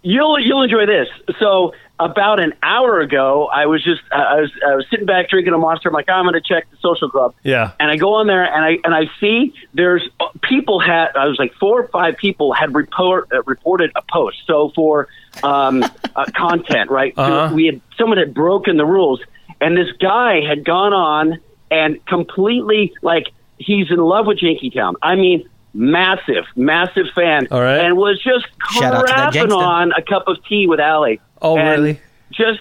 [0.03, 1.09] you'll you'll enjoy this.
[1.39, 5.29] So about an hour ago, I was just uh, I was I was sitting back
[5.29, 5.91] drinking a monster.
[5.91, 7.35] I'm like, I'm going to check the social club.
[7.43, 7.73] Yeah.
[7.79, 10.03] And I go on there and I and I see there's
[10.43, 14.39] people had I was like four or five people had report uh, reported a post.
[14.47, 15.09] So for
[15.43, 15.83] um,
[16.17, 17.13] uh, content, right?
[17.17, 17.55] Uh-huh.
[17.55, 19.21] We had someone had broken the rules,
[19.61, 21.39] and this guy had gone on
[21.71, 23.27] and completely like
[23.59, 24.95] he's in love with Jankytown.
[25.03, 25.49] I mean.
[25.73, 27.79] Massive, massive fan, All right.
[27.79, 31.21] and was just Shout out to that crapping on a cup of tea with Allie.
[31.41, 32.01] Oh, and really?
[32.33, 32.61] Just,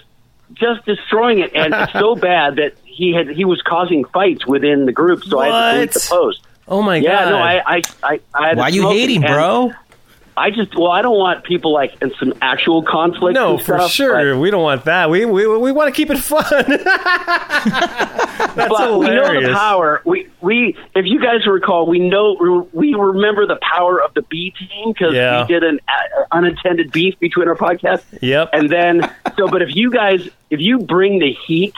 [0.54, 4.86] just destroying it, and it's so bad that he had he was causing fights within
[4.86, 5.24] the group.
[5.24, 6.42] So I had to delete the post.
[6.68, 7.30] oh my Yeah, god.
[7.30, 9.72] no, I, I, I, I had to Why you smoke it, hating, and bro?
[10.36, 13.34] I just, well, I don't want people like in some actual conflict.
[13.34, 14.38] no, and for sure.
[14.38, 15.10] We don't want that.
[15.10, 16.44] We we, we want to keep it fun.
[17.64, 20.02] That's but we know the power.
[20.04, 24.52] We we if you guys recall, we know we remember the power of the B
[24.58, 25.42] team because Yeah.
[25.42, 28.04] we did an uh, unintended beef between our podcasts.
[28.22, 28.50] Yep.
[28.52, 31.74] And then so, but if you guys if you bring the heat.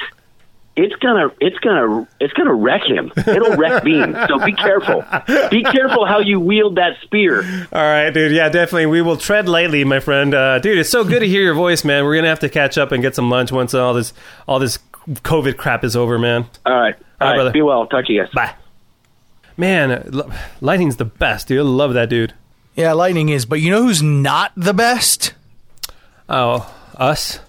[0.75, 3.13] It's gonna, it's gonna, it's gonna wreck him.
[3.17, 4.17] It'll wreck Bean.
[4.27, 5.05] So be careful.
[5.51, 7.43] Be careful how you wield that spear.
[7.73, 8.33] All right, dude.
[8.33, 8.87] Yeah, definitely.
[8.87, 10.35] We will tread lightly, my friend.
[10.35, 12.05] Uh, dude, it's so good to hear your voice, man.
[12.05, 14.15] We're gonna have to catch up and get some lunch once all this
[14.49, 16.47] all this COVID crap is over, man.
[16.65, 17.35] All right, all right.
[17.35, 17.51] brother.
[17.53, 17.87] Be well.
[17.87, 18.33] Talk to you guys.
[18.33, 18.55] Bye.
[19.59, 20.31] Man, uh,
[20.63, 21.61] lightning's the best, dude.
[21.61, 22.33] I love that dude.
[22.75, 23.45] Yeah, Lightning is.
[23.45, 25.35] But you know who's not the best?
[26.29, 27.41] Oh, us?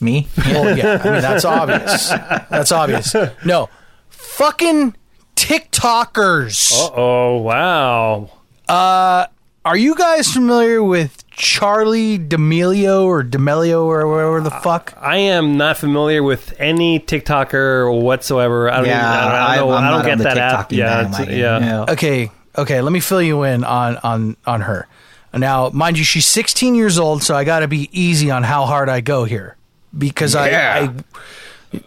[0.00, 0.26] Me?
[0.38, 2.08] Well, yeah, I mean that's obvious.
[2.08, 3.14] That's obvious.
[3.44, 3.68] No,
[4.08, 4.94] fucking
[5.36, 6.72] TikTokers.
[6.72, 8.30] Uh oh, wow.
[8.68, 9.26] Uh,
[9.64, 14.94] Are you guys familiar with Charli D'Amelio or D'Amelio or whatever the fuck?
[14.98, 18.70] I am not familiar with any TikToker whatsoever.
[18.70, 20.38] I don't, Yeah, even, I don't, I don't, I'm I don't not get on that
[20.38, 20.68] app.
[20.70, 21.84] TikToking Yeah, yeah.
[21.88, 22.80] Okay, okay.
[22.80, 24.86] Let me fill you in on on on her.
[25.32, 28.66] Now, mind you, she's 16 years old, so I got to be easy on how
[28.66, 29.56] hard I go here
[29.96, 30.94] because I, I.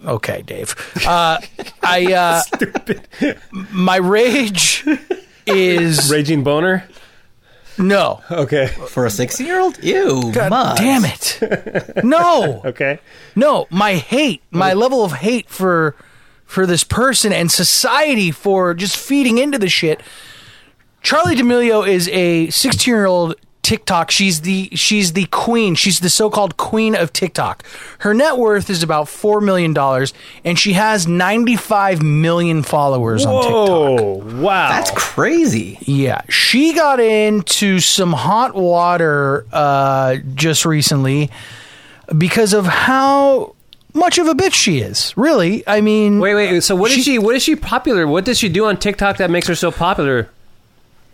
[0.05, 0.75] Okay, Dave.
[1.05, 1.39] Uh,
[1.81, 3.07] I uh, Stupid.
[3.71, 4.85] my rage
[5.45, 6.85] is Raging boner.
[7.77, 8.21] No.
[8.29, 8.67] Okay.
[8.67, 9.83] For a 16 year old?
[9.83, 10.31] Ew.
[10.31, 10.79] God Muggs.
[10.79, 12.03] damn it.
[12.03, 12.61] No.
[12.65, 12.99] Okay.
[13.35, 15.95] No, my hate, my level of hate for
[16.45, 20.01] for this person and society for just feeding into the shit.
[21.03, 24.11] Charli D'Amelio is a 16-year-old TikTok.
[24.11, 25.73] She's the she's the queen.
[25.75, 27.63] She's the so-called queen of TikTok.
[27.99, 33.41] Her net worth is about 4 million dollars and she has 95 million followers on
[33.41, 33.55] TikTok.
[33.55, 34.41] Whoa!
[34.41, 34.69] Wow.
[34.69, 35.77] That's crazy.
[35.81, 41.31] Yeah, she got into some hot water uh, just recently
[42.17, 43.55] because of how
[43.93, 45.13] much of a bitch she is.
[45.15, 46.61] Really, I mean, Wait, wait.
[46.61, 47.19] So what is She- she?
[47.19, 48.05] What is she popular?
[48.07, 50.29] What does she do on TikTok that makes her so popular?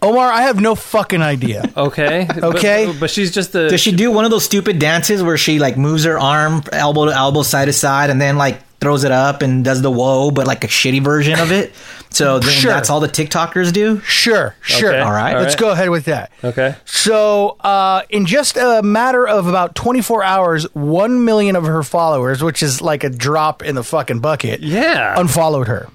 [0.02, 1.72] Omar, I have no fucking idea.
[1.76, 2.28] Okay.
[2.42, 2.86] Okay.
[2.88, 3.70] But, but she's just a.
[3.70, 7.06] Does she do one of those stupid dances where she like moves her arm elbow
[7.06, 10.32] to elbow, side to side, and then like throws it up and does the whoa,
[10.32, 11.74] but like a shitty version of it?
[12.12, 12.72] So then Sure.
[12.72, 14.00] that's all the TikTokers do?
[14.02, 14.90] Sure, sure.
[14.92, 15.36] Okay, all right.
[15.36, 16.32] let's go ahead with that.
[16.44, 16.76] Okay.
[16.86, 22.42] So, uh, in just a matter of about 24 hours, 1 million of her followers,
[22.42, 25.20] which is like a drop in the fucking bucket, Yeah.
[25.20, 25.90] unfollowed her.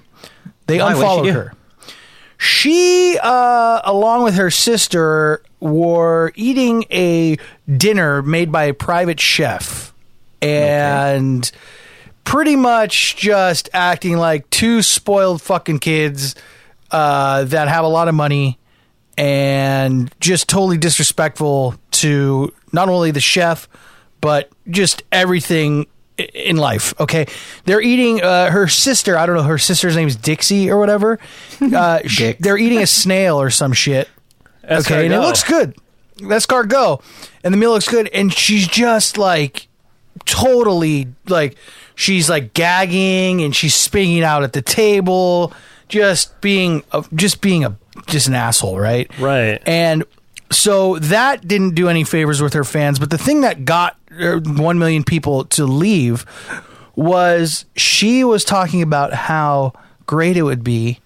[0.67, 0.91] They Why?
[0.93, 1.53] Unfollowed her.
[2.37, 7.37] She, uh, along with her sister, were eating a
[7.75, 9.93] dinner made by a private chef.
[10.41, 11.49] And
[12.23, 16.35] pretty much just acting like two spoiled fucking kids
[16.91, 18.59] uh, that have a lot of money
[19.17, 23.69] and just totally disrespectful to not only the chef
[24.19, 25.85] but just everything
[26.17, 26.93] in life.
[26.99, 27.25] Okay,
[27.65, 28.21] they're eating.
[28.23, 31.19] Uh, her sister, I don't know, her sister's name's Dixie or whatever.
[31.61, 32.41] Uh, sh- Dix.
[32.41, 34.09] they're eating a snail or some shit.
[34.63, 35.75] okay, and it looks good.
[36.17, 37.01] That's escargot,
[37.43, 39.67] and the meal looks good, and she's just like
[40.25, 41.55] totally like
[41.95, 45.53] she's like gagging and she's spitting out at the table,
[45.89, 47.75] just being a, just being a
[48.07, 49.09] just an asshole, right?
[49.19, 49.61] Right.
[49.65, 50.03] And
[50.51, 52.99] so that didn't do any favors with her fans.
[52.99, 56.25] But the thing that got er, one million people to leave
[56.95, 59.73] was she was talking about how
[60.05, 60.99] great it would be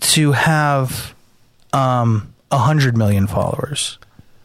[0.00, 1.14] to have
[1.72, 3.98] um a hundred million followers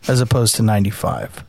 [0.07, 1.43] as opposed to ninety five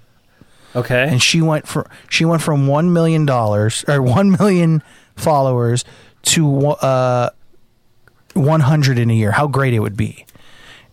[0.74, 1.06] Okay.
[1.08, 4.82] and she went from she went from one million dollars or one million
[5.16, 5.84] followers
[6.22, 7.30] to uh,
[8.34, 9.32] one hundred in a year.
[9.32, 10.24] How great it would be!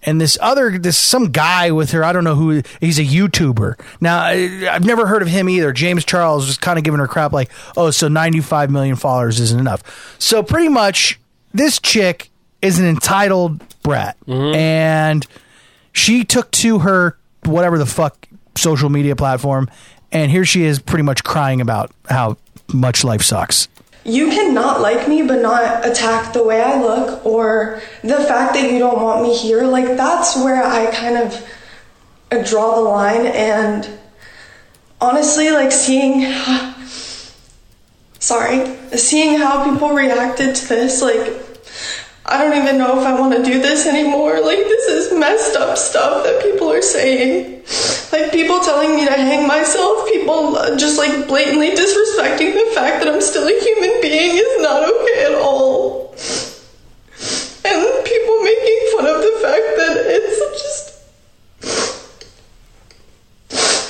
[0.04, 3.80] And this other this some guy with her, I don't know who he's a YouTuber.
[4.00, 5.74] Now I, I've never heard of him either.
[5.74, 9.40] James Charles was kind of giving her crap like, oh, so ninety five million followers
[9.40, 10.16] isn't enough.
[10.18, 11.20] So pretty much,
[11.54, 12.30] this chick
[12.62, 14.56] is an entitled brat, mm-hmm.
[14.56, 15.28] and
[15.92, 19.70] she took to her whatever the fuck social media platform
[20.12, 22.38] and here she is pretty much crying about how
[22.74, 23.68] much life sucks
[24.10, 28.72] You cannot like me but not attack the way I look or the fact that
[28.72, 29.64] you don't want me here.
[29.66, 33.28] Like, that's where I kind of draw the line.
[33.28, 33.88] And
[35.00, 36.22] honestly, like, seeing.
[38.20, 38.76] Sorry.
[38.98, 41.46] Seeing how people reacted to this, like,
[42.26, 44.42] I don't even know if I want to do this anymore.
[44.42, 47.64] Like, this is messed up stuff that people are saying.
[48.12, 53.04] Like, people telling me to hang myself, people uh, just like blatantly disrespecting the fact
[53.04, 56.16] that I'm still a human being is not okay at all.
[57.66, 60.90] And people making fun of the fact that it's just.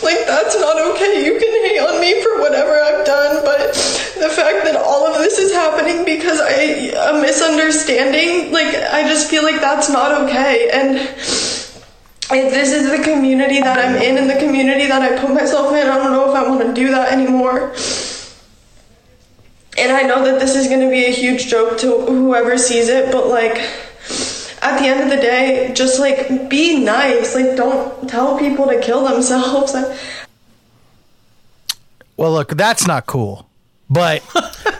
[0.03, 1.25] Like, that's not okay.
[1.25, 3.73] You can hate on me for whatever I've done, but
[4.19, 9.29] the fact that all of this is happening because I a misunderstanding, like, I just
[9.29, 10.69] feel like that's not okay.
[10.73, 10.97] And
[12.31, 15.73] if this is the community that I'm in and the community that I put myself
[15.73, 17.73] in, I don't know if I want to do that anymore.
[19.77, 22.89] And I know that this is going to be a huge joke to whoever sees
[22.89, 23.57] it, but like,
[24.61, 27.33] at the end of the day, just like be nice.
[27.33, 29.73] Like, don't tell people to kill themselves.
[32.19, 33.49] well look that's not cool
[33.89, 34.21] but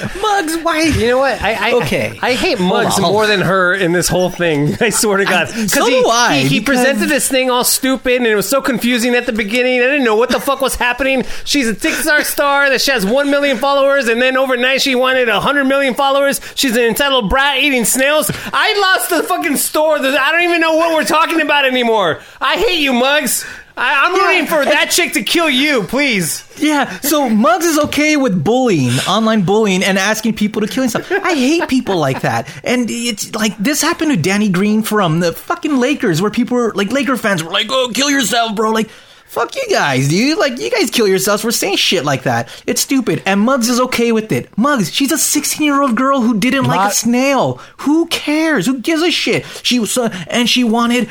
[0.22, 0.82] Mugs, why?
[0.82, 1.40] You know what?
[1.42, 2.18] I, I Okay.
[2.22, 4.74] I, I hate Mugs on, more than her in this whole thing.
[4.80, 5.48] I swear to God.
[5.48, 8.48] so he, do I, He, he because- presented this thing all stupid, and it was
[8.48, 9.80] so confusing at the beginning.
[9.80, 11.24] I didn't know what the fuck was happening.
[11.44, 15.28] She's a TikTok star that she has one million followers, and then overnight she wanted
[15.28, 16.40] a hundred million followers.
[16.54, 18.30] She's an entitled brat eating snails.
[18.52, 19.96] I lost the fucking store.
[19.98, 22.20] I don't even know what we're talking about anymore.
[22.40, 23.44] I hate you, Muggs.
[23.78, 26.44] I, I'm rooting for that chick to kill you, please.
[26.58, 31.10] Yeah, so Muggs is okay with bullying, online bullying, and asking people to kill himself.
[31.12, 32.48] I hate people like that.
[32.64, 36.72] And it's like this happened to Danny Green from the fucking Lakers, where people were
[36.74, 38.70] like, Laker fans were like, oh, kill yourself, bro.
[38.72, 38.90] Like,
[39.26, 40.38] fuck you guys, dude.
[40.38, 42.48] Like, you guys kill yourselves for saying shit like that.
[42.66, 43.22] It's stupid.
[43.26, 44.56] And Muggs is okay with it.
[44.58, 47.60] Muggs, she's a 16 year old girl who didn't like a snail.
[47.78, 48.66] Who cares?
[48.66, 49.46] Who gives a shit?
[49.62, 51.08] She was, uh, and she wanted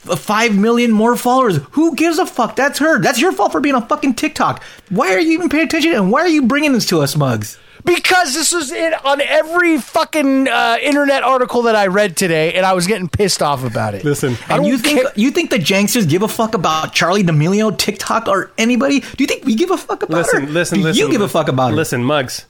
[0.00, 1.56] five million more followers.
[1.72, 2.56] Who gives a fuck?
[2.56, 3.00] That's her.
[3.00, 4.62] That's your fault for being on fucking TikTok.
[4.88, 5.92] Why are you even paying attention?
[5.92, 7.58] And why are you bringing this to us, Mugs?
[7.82, 12.66] Because this was in, on every fucking uh, internet article that I read today, and
[12.66, 14.04] I was getting pissed off about it.
[14.04, 17.76] Listen, And you think care- you think the Janksters give a fuck about Charli D'Amelio,
[17.76, 19.00] TikTok, or anybody?
[19.00, 20.52] Do you think we give a fuck about listen, her?
[20.52, 21.06] listen, Do listen.
[21.06, 21.76] You give a fuck about her?
[21.76, 22.44] Listen, Mugs,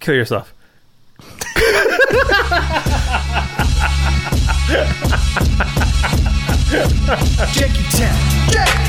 [0.00, 0.52] kill yourself.
[6.66, 8.18] Janky Town.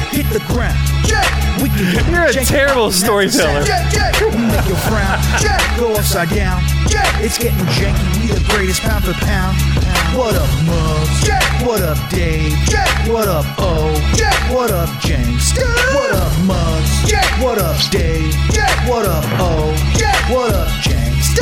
[0.09, 0.77] Hit the ground.
[1.61, 3.61] We can get You're a terrible out, storyteller.
[3.61, 5.21] We make you frown.
[5.77, 6.63] Go upside down.
[7.21, 8.21] It's getting janky.
[8.21, 9.57] We the greatest pound for pound.
[10.17, 11.29] What up, Mugs?
[11.65, 12.57] What up, Dave?
[13.07, 13.93] What up, O?
[14.51, 15.53] What up, James?
[15.93, 17.13] What up, Mugs?
[17.39, 18.33] What up, Dave?
[18.87, 19.71] What up, O?
[20.33, 21.37] What up, James?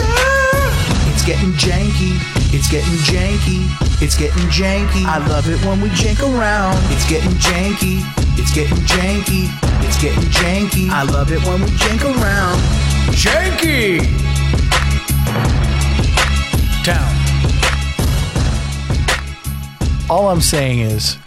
[1.07, 2.44] It's getting janky.
[2.55, 3.67] It's getting janky.
[4.01, 5.03] It's getting janky.
[5.05, 6.77] I love it when we jank around.
[6.91, 7.99] It's getting janky.
[8.39, 9.49] It's getting janky.
[9.85, 10.89] It's getting janky.
[10.89, 12.57] I love it when we jank around.
[13.11, 13.99] Janky!
[16.85, 17.11] Town.
[20.09, 21.17] all I'm saying is,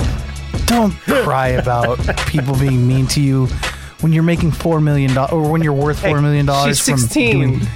[0.67, 0.93] don't
[1.25, 3.47] cry about people being mean to you
[4.01, 6.79] when you're making four million dollars or when you're worth four million dollars.
[6.79, 7.33] she's from 16.
[7.59, 7.69] doing-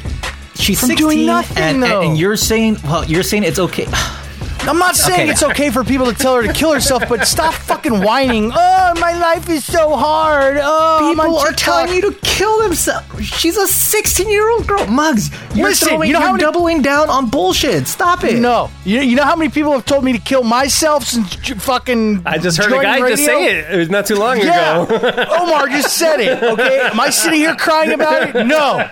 [0.62, 2.03] She's From 16, doing nothing, and, and, though.
[2.03, 3.87] and you're saying, well, you're saying it's okay.
[4.64, 5.31] I'm not saying Okay.
[5.31, 8.53] it's okay for people to tell her to kill herself, but stop fucking whining.
[8.55, 10.57] Oh, my life is so hard.
[10.62, 13.25] Oh, People are telling you to kill themselves.
[13.27, 14.87] She's a 16 year old girl.
[14.87, 17.88] Mugs, you're, Listen, throwing, you know you're many- doubling down on bullshit.
[17.88, 18.38] Stop it.
[18.38, 21.55] No, you, you know how many people have told me to kill myself since j-
[21.55, 22.22] fucking.
[22.25, 23.75] I just heard a joining guy just say it.
[23.75, 24.96] It was not too long Yeah, ago.
[25.40, 26.40] Omar just said it.
[26.42, 28.46] Okay, am I sitting here crying about it?
[28.46, 28.88] No.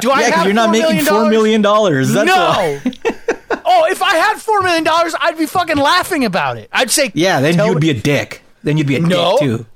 [0.00, 1.62] Do I Yeah, 'cause have you're not $4 making million $4 million.
[1.62, 2.34] That's no.
[2.34, 2.82] why.
[3.66, 6.68] oh, if I had four million dollars, I'd be fucking laughing about it.
[6.72, 8.42] I'd say, Yeah, then you'd me- be a dick.
[8.62, 9.36] Then you'd be a No.
[9.38, 9.66] dick too.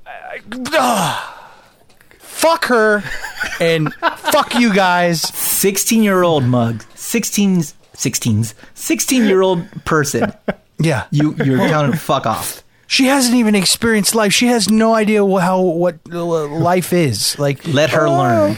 [2.17, 3.03] fuck her
[3.59, 5.21] and fuck you guys.
[5.21, 6.83] 16 year old mug.
[6.95, 10.33] 16's 16's 16 year old person.
[10.79, 12.63] Yeah, You you're telling her fuck off.
[12.87, 14.33] She hasn't even experienced life.
[14.33, 17.37] She has no idea how what uh, life is.
[17.37, 18.57] Like, Let her oh, learn.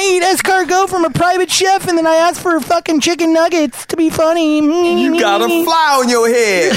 [0.00, 3.84] I eat escargot from a private chef, and then I ask for fucking chicken nuggets
[3.84, 4.56] to be funny.
[5.02, 6.72] You got a fly on your head.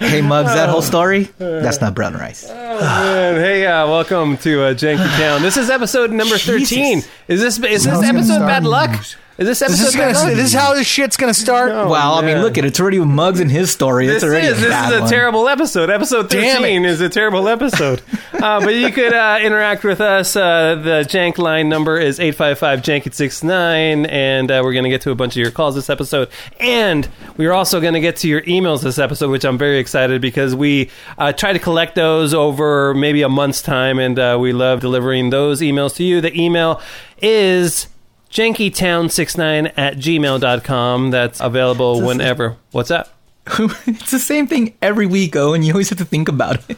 [0.00, 1.30] Hey Mugs, that whole story?
[1.38, 2.48] That's not brown rice.
[2.48, 5.40] Man, hey, uh, welcome to uh, Janky Town.
[5.40, 7.02] This is episode number thirteen.
[7.02, 7.08] Jesus.
[7.28, 8.90] Is this is this episode bad start?
[8.90, 9.04] luck?
[9.38, 10.34] Is this This episode is gonna.
[10.34, 11.70] This is how this shit's gonna start.
[11.70, 12.68] Oh, well, I mean, look at it.
[12.68, 14.08] It's already Mugs in his story.
[14.08, 15.08] This It's already is a this bad is a one.
[15.10, 15.90] terrible episode.
[15.90, 16.58] Episode Damn it.
[16.58, 18.02] thirteen is a terrible episode.
[18.32, 20.34] uh, but you could uh, interact with us.
[20.34, 24.60] Uh, the Jank line number is eight five five Jank at six nine, and uh,
[24.64, 26.28] we're going to get to a bunch of your calls this episode.
[26.58, 29.78] And we are also going to get to your emails this episode, which I'm very
[29.78, 34.36] excited because we uh, try to collect those over maybe a month's time, and uh,
[34.40, 36.20] we love delivering those emails to you.
[36.20, 36.82] The email
[37.22, 37.86] is
[38.30, 41.10] jankytown69 at gmail.com.
[41.10, 42.56] That's available whenever.
[42.72, 43.14] What's up?
[43.46, 46.76] it's the same thing every week, oh, and you always have to think about it.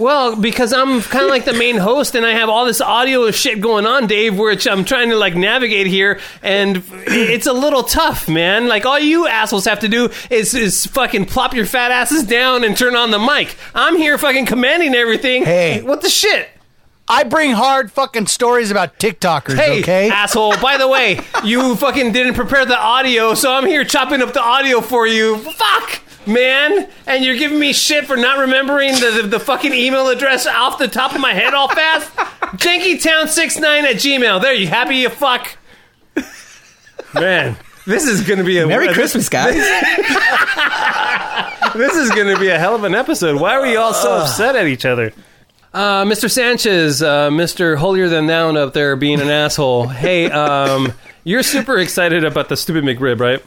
[0.00, 3.30] Well, because I'm kind of like the main host, and I have all this audio
[3.30, 7.82] shit going on, Dave, which I'm trying to like navigate here, and it's a little
[7.82, 8.66] tough, man.
[8.66, 12.64] Like all you assholes have to do is is fucking plop your fat asses down
[12.64, 13.54] and turn on the mic.
[13.74, 15.44] I'm here fucking commanding everything.
[15.44, 15.82] Hey.
[15.82, 16.48] what the shit?
[17.10, 19.56] I bring hard fucking stories about TikTokers.
[19.56, 20.08] Hey, okay.
[20.10, 20.56] asshole!
[20.58, 24.40] By the way, you fucking didn't prepare the audio, so I'm here chopping up the
[24.40, 25.38] audio for you.
[25.38, 26.88] Fuck, man!
[27.08, 30.78] And you're giving me shit for not remembering the, the, the fucking email address off
[30.78, 32.14] the top of my head all fast.
[32.14, 34.40] JankyTown69 at Gmail.
[34.40, 34.94] There, you happy?
[34.98, 35.58] You fuck,
[37.12, 37.56] man.
[37.86, 39.56] This is gonna be a Merry Christmas, guys.
[41.74, 43.40] This is gonna be a hell of an episode.
[43.40, 45.12] Why are we all so upset at each other?
[45.72, 46.30] Uh, Mr.
[46.30, 47.76] Sanchez, uh, Mr.
[47.76, 49.86] Holier Than Thou up there being an asshole.
[50.00, 50.92] Hey, um,
[51.24, 53.42] you're super excited about the stupid McRib, right?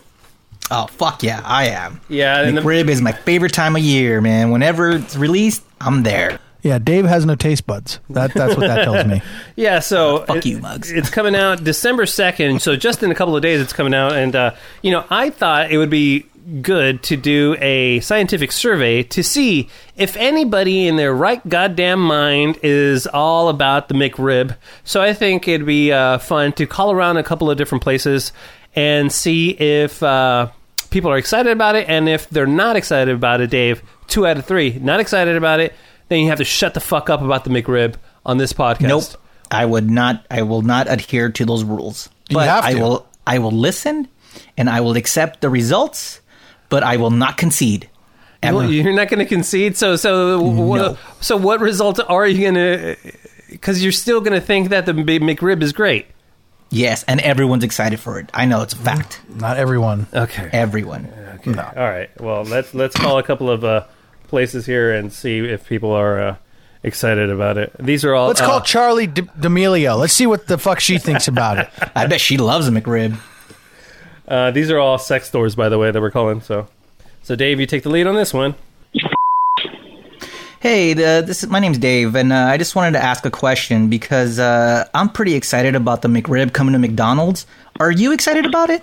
[0.71, 1.99] oh, fuck yeah, I am.
[2.07, 4.49] Yeah, and the- McRib is my favorite time of year, man.
[4.51, 6.39] Whenever it's released, I'm there.
[6.61, 7.99] yeah, Dave has no taste buds.
[8.09, 9.21] That that's what that tells me.
[9.57, 10.89] Yeah, so fuck it- you, Mugs.
[10.91, 14.13] It's coming out December second, so just in a couple of days, it's coming out,
[14.13, 16.25] and uh, you know, I thought it would be
[16.61, 22.59] good to do a scientific survey to see if anybody in their right goddamn mind
[22.63, 24.55] is all about the McRib.
[24.83, 28.33] So I think it'd be uh, fun to call around a couple of different places
[28.75, 30.49] and see if uh,
[30.89, 34.37] people are excited about it, and if they're not excited about it, Dave, two out
[34.37, 35.73] of three, not excited about it,
[36.09, 37.95] then you have to shut the fuck up about the McRib
[38.25, 38.87] on this podcast.
[38.87, 39.03] Nope.
[39.51, 40.25] I would not.
[40.31, 42.09] I will not adhere to those rules.
[42.29, 43.07] You But have I will.
[43.27, 44.07] I will listen,
[44.57, 46.21] and I will accept the results,
[46.73, 47.87] but I will not concede.
[48.41, 48.65] Ever.
[48.65, 49.77] You're not going to concede.
[49.77, 50.97] So so wha- No.
[51.21, 52.95] so what result are you going to?
[53.49, 56.05] Because you're still going to think that the McRib is great.
[56.69, 58.29] yes, and everyone's excited for it.
[58.33, 59.21] I know it's a fact.
[59.29, 60.07] Not everyone.
[60.13, 60.49] Okay.
[60.51, 61.03] Everyone.
[61.45, 62.09] All right.
[62.19, 63.85] Well, let's let's call a couple of uh,
[64.27, 66.35] places here and see if people are uh,
[66.83, 67.71] excited about it.
[67.79, 68.27] These are all.
[68.27, 69.97] Let's uh, call Charli D- D'Amelio.
[69.99, 71.69] Let's see what the fuck she thinks about it.
[71.95, 73.15] I bet she loves a McRib.
[74.33, 76.41] Uh, these are all sex stores, by the way, that we're calling.
[76.41, 76.67] So,
[77.21, 78.55] so Dave, you take the lead on this one.
[80.59, 83.29] Hey, the, this is my name's Dave, and uh, I just wanted to ask a
[83.29, 87.45] question because uh, I'm pretty excited about the McRib coming to McDonald's.
[87.79, 88.81] Are you excited about it?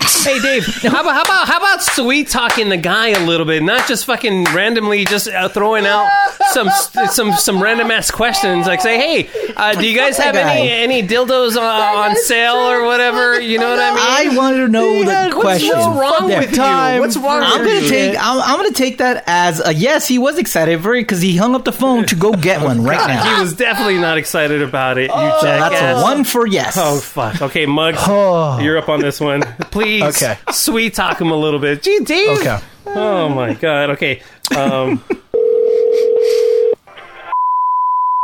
[0.00, 3.62] Hey, Dave, how about how about how about sweet talking the guy a little bit,
[3.62, 6.08] not just fucking randomly just uh, throwing out
[6.52, 6.68] some
[7.10, 11.02] some some random ass questions like say, hey, uh, do you guys have any any
[11.06, 11.64] dildos on,
[12.10, 13.38] on sale or whatever?
[13.38, 13.90] You know what I
[14.26, 14.32] mean?
[14.34, 15.68] I wanted to know the What's, question.
[15.78, 16.56] what's wrong that with you?
[16.56, 17.00] time.
[17.00, 17.88] What's wrong I'm with gonna you?
[17.88, 18.16] take.
[18.18, 20.08] I'm, I'm gonna take that as a yes.
[20.08, 22.82] He was excited for it because he hung up the phone to go get one
[22.82, 23.34] right now.
[23.36, 25.10] He was definitely not excited about it.
[25.10, 25.70] You So jackass.
[25.80, 26.76] that's a one for yes.
[26.78, 27.42] Oh fuck.
[27.42, 28.58] Okay, Mugs, Oh.
[28.62, 29.42] you're up on this one.
[29.70, 30.38] Please, Okay.
[30.50, 31.82] sweet talk him a little bit.
[31.82, 32.38] Gee, Dave.
[32.38, 32.58] Okay.
[32.86, 33.90] Oh my god.
[33.90, 34.22] Okay.
[34.56, 35.02] Um,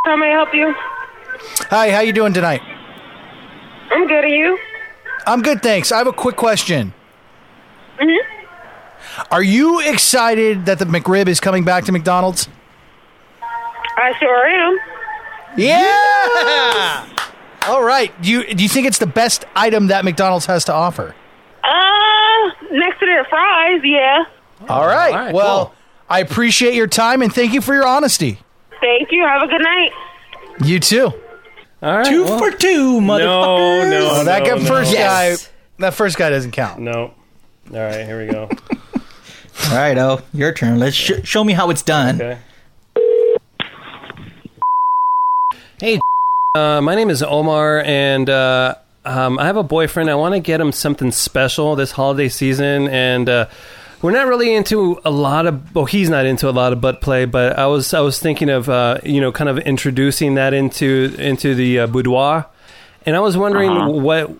[0.07, 0.75] How may I help you?
[1.69, 2.63] Hi, how you doing tonight?
[3.91, 4.25] I'm good.
[4.25, 4.59] Are you?
[5.27, 5.93] I'm good, thanks.
[5.93, 6.95] I have a quick question.
[7.99, 9.27] Mm-hmm.
[9.31, 12.49] Are you excited that the McRib is coming back to McDonald's?
[13.97, 14.79] I sure am.
[15.57, 17.07] Yeah.
[17.69, 18.11] All right.
[18.23, 21.15] Do you do you think it's the best item that McDonald's has to offer?
[21.63, 24.25] Uh, next to their fries, yeah.
[24.69, 25.13] All right.
[25.13, 25.75] All right, well, cool.
[26.09, 28.39] I appreciate your time and thank you for your honesty.
[28.81, 29.23] Thank you.
[29.25, 29.91] Have a good night.
[30.65, 31.13] You too.
[31.83, 32.07] all right.
[32.07, 33.91] Two well, for two, motherfuckers.
[33.91, 34.65] no, Oh, that no, guy, no.
[34.67, 35.47] first Yes.
[35.47, 35.53] guy.
[35.79, 36.81] That first guy doesn't count.
[36.81, 37.15] No.
[37.73, 38.05] All right.
[38.05, 38.49] Here we go.
[39.71, 40.79] All right, oh, your turn.
[40.79, 42.17] Let's sh- show me how it's done.
[42.21, 42.39] Okay.
[45.79, 46.01] Hey,
[46.55, 50.11] uh, my name is Omar, and uh, um, I have a boyfriend.
[50.11, 53.46] I want to get him something special this holiday season, and uh,
[54.03, 55.74] we're not really into a lot of.
[55.74, 58.51] Well, he's not into a lot of butt play, but I was I was thinking
[58.51, 62.46] of uh, you know kind of introducing that into into the uh, boudoir.
[63.07, 63.90] And I was wondering Uh-huh.
[63.92, 64.30] what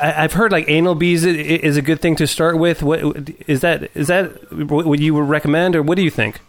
[0.00, 2.82] I, I've heard like anal bees is a good thing to start with.
[2.82, 3.00] What
[3.46, 3.90] is that?
[3.94, 6.40] Is that what you would recommend, or what do you think?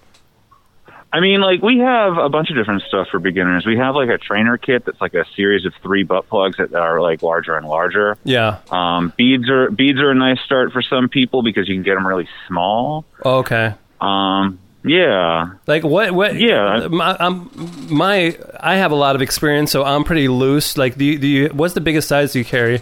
[1.16, 3.66] I mean, like we have a bunch of different stuff for beginners.
[3.66, 6.76] We have like a trainer kit that's like a series of three butt plugs that
[6.76, 8.18] are like larger and larger.
[8.26, 8.59] Yeah.
[8.70, 11.93] Um, beads are beads are a nice start for some people because you can get
[11.93, 13.05] them really small.
[13.26, 13.74] Okay.
[14.01, 16.11] Um, yeah, Like what?
[16.11, 16.36] What?
[16.36, 16.89] Yeah.
[16.89, 17.49] My, I'm,
[17.89, 20.78] my I have a lot of experience, so I'm pretty loose.
[20.78, 21.47] Like, do you, do you?
[21.47, 22.82] What's the biggest size you carry?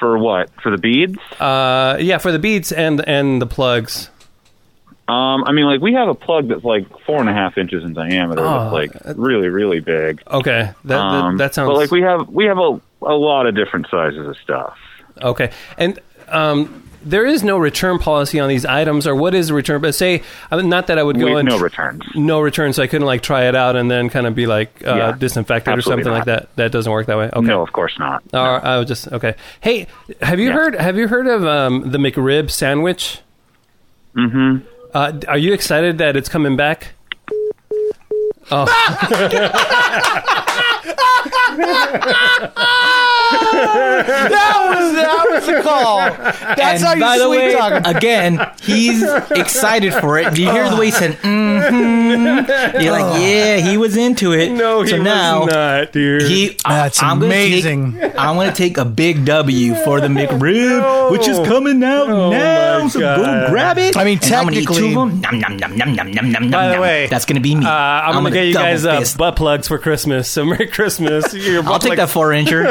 [0.00, 0.50] for what?
[0.62, 1.18] For the beads?
[1.38, 4.10] Uh, yeah, for the beads and and the plugs.
[5.08, 7.82] Um, I mean, like we have a plug that's like four and a half inches
[7.82, 8.42] in diameter.
[8.44, 10.22] Oh, that's like really, really big.
[10.30, 11.68] Okay, that Um, that, that sounds.
[11.68, 14.76] But like we have we have a a lot of different sizes of stuff.
[15.22, 15.98] okay, and
[16.28, 19.80] um, there is no return policy on these items, or what is the return?
[19.80, 22.02] But say, I mean, not that I would go We, and no returns.
[22.14, 24.86] no return, so I couldn't like try it out and then kind of be like
[24.86, 26.54] uh, Yeah, disinfected or something like that.
[26.56, 27.30] That doesn't work that way.
[27.32, 27.46] Okay.
[27.46, 28.22] No, of course not.
[28.34, 29.36] Or I was just okay.
[29.60, 29.86] Hey,
[30.20, 30.74] have you heard?
[30.74, 33.20] Have you heard of um, the McRib sandwich?
[34.14, 34.66] Mm-hmm.
[34.98, 36.94] Uh, are you excited that it's coming back?
[38.50, 38.66] Oh,
[43.30, 45.98] That was that was the call.
[45.98, 47.86] That's and how you by the sweet way, talk.
[47.86, 50.34] again, he's excited for it.
[50.34, 52.80] Do you hear the way he said, mm-hmm?
[52.82, 54.50] You're like, yeah, he was into it.
[54.52, 56.22] no, he so now, was not, dude.
[56.22, 58.02] He, That's I'm gonna take- amazing.
[58.18, 62.30] I'm going to take a big W for the McRib, which is coming out Oh
[62.30, 62.88] now.
[62.88, 63.18] So God.
[63.18, 63.96] go grab it.
[63.96, 65.20] I mean, And I'm gonna eat two of them.
[65.20, 67.64] Nom, nom, nom, nom, nom, nom, nom, By the way, that's going to be me.
[67.64, 70.28] Uh, I'm, gonna, get you guys uh, butt plugs for Christmas.
[70.30, 71.07] So Merry Christmas.
[71.32, 72.64] Your I'll butt take that plug- four incher.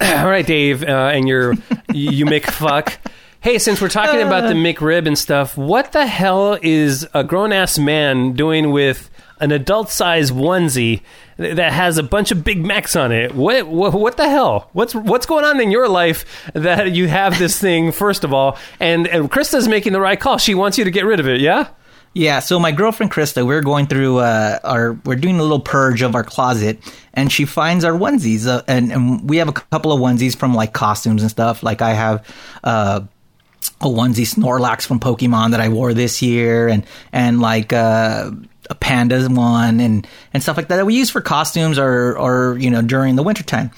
[0.00, 1.54] All right, Dave, uh, and your
[1.92, 2.98] you you make fuck.
[3.42, 7.52] Hey, since we're talking about the McRib and stuff, what the hell is a grown
[7.52, 9.08] ass man doing with
[9.40, 11.00] an adult size onesie
[11.38, 13.34] that has a bunch of Big Macs on it?
[13.34, 14.68] What, what what the hell?
[14.72, 17.92] What's what's going on in your life that you have this thing?
[17.92, 20.36] First of all, and and Krista's making the right call.
[20.36, 21.40] She wants you to get rid of it.
[21.40, 21.68] Yeah.
[22.12, 26.02] Yeah, so my girlfriend Krista, we're going through uh, our, we're doing a little purge
[26.02, 26.80] of our closet,
[27.14, 30.52] and she finds our onesies, uh, and, and we have a couple of onesies from
[30.52, 31.62] like costumes and stuff.
[31.62, 32.26] Like I have
[32.64, 33.02] uh,
[33.80, 38.32] a onesie Snorlax from Pokemon that I wore this year, and and like uh,
[38.68, 42.58] a panda one and and stuff like that that we use for costumes or or
[42.58, 43.70] you know during the wintertime.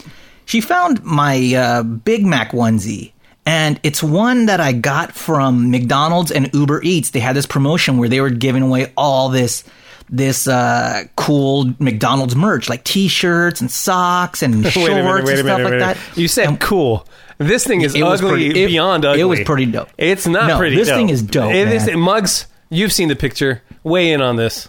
[0.47, 3.13] She found my uh, Big Mac onesie.
[3.45, 7.11] And it's one that I got from McDonald's and Uber Eats.
[7.11, 9.65] They had this promotion where they were giving away all this
[10.09, 15.63] this uh, cool McDonald's merch, like T-shirts and socks and shorts minute, and stuff minute,
[15.65, 15.97] like wait that.
[16.17, 17.07] You said cool.
[17.39, 19.23] This thing is It was ugly pretty- it- beyond ugly.
[19.23, 19.89] it was pretty dope.
[19.97, 20.97] It's not No, pretty this dope.
[20.99, 21.99] thing is dope, It is- man.
[21.99, 23.63] Mugs, you've seen the picture.
[23.85, 24.69] Weigh in on this.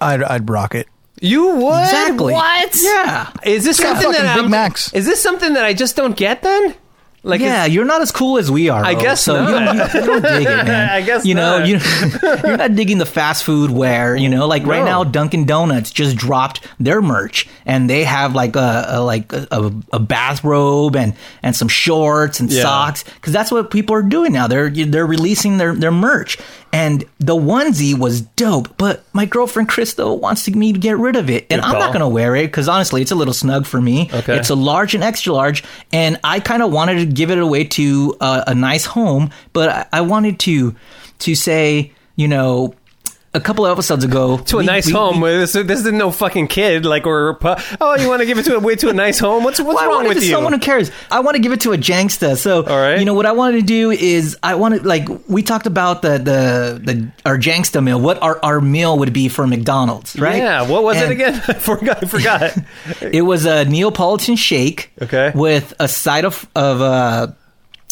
[0.00, 0.88] I'd, I'd rock it.
[1.20, 1.82] You would?
[1.82, 2.32] Exactly.
[2.32, 2.74] What?
[2.80, 3.30] Yeah.
[3.44, 4.92] Is this Yeah, something that Big I'm- Macs.
[4.94, 6.74] Is this something that I just don't get then?
[7.22, 8.82] Like, yeah, you're not as cool as we are.
[8.82, 9.34] I guess so.
[9.46, 9.92] You, not.
[9.92, 10.88] don't- you, don't dig it, man.
[10.88, 11.68] I guess you know not.
[11.68, 11.78] you,
[12.48, 14.84] you're not digging the fast food where you know, like right No.
[14.86, 19.46] now, Dunkin' Donuts just dropped their merch, and they have like a, a like a,
[19.50, 22.62] a, a bathrobe and and some shorts and Yeah.
[22.62, 24.46] socks because that's what people are doing now.
[24.46, 26.38] They're they're releasing their their merch,
[26.72, 28.76] and the onesie was dope.
[28.76, 31.80] But my girlfriend Crystal wants me to get rid of it, and Good I'm call.
[31.80, 34.10] not gonna wear it because honestly, it's a little snug for me.
[34.12, 34.36] Okay.
[34.36, 37.64] It's a large and extra large, and I kind of wanted to give it away
[37.64, 40.74] to uh, a nice home, but I, I wanted to
[41.20, 42.74] to say, you know,
[43.32, 45.20] a couple of episodes ago to a we- nice we- home.
[45.20, 46.84] we- this, this is no fucking kid.
[46.84, 47.38] Like, or
[47.80, 49.44] oh, you want to give it to a way to a nice home?
[49.44, 50.30] What's what's Well, wrong with to you?
[50.32, 50.90] someone who cares.
[51.10, 52.36] I want to give it to a jangsta.
[52.36, 52.98] So, All right.
[52.98, 56.18] you know what I wanted to do is I wanted like we talked about the
[56.18, 58.00] the the our jangsta meal.
[58.00, 60.38] What our our meal would be for McDonald's, right?
[60.38, 60.62] Yeah.
[60.68, 61.34] What was it again?
[61.48, 62.02] I forgot.
[62.02, 62.56] I forgot.
[63.00, 64.90] It was a Neapolitan shake.
[65.00, 65.30] Okay.
[65.34, 67.28] With a side of of uh,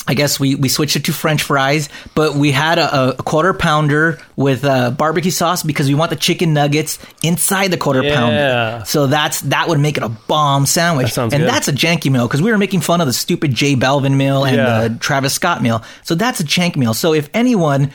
[0.09, 3.53] I guess we we switched it to French fries, but we had a, a quarter
[3.53, 8.15] pounder with uh, barbecue sauce because we want the chicken nuggets inside the quarter Yeah.
[8.17, 8.85] pounder.
[8.87, 11.17] So that's that would make it a bomb sandwich.
[11.19, 11.43] And good.
[11.43, 14.45] that's a janky meal because we were making fun of the stupid J Balvin meal
[14.45, 14.89] and Yeah.
[14.89, 15.85] the Travis Scott meal.
[16.05, 16.95] So that's a jank meal.
[16.95, 17.91] So if anyone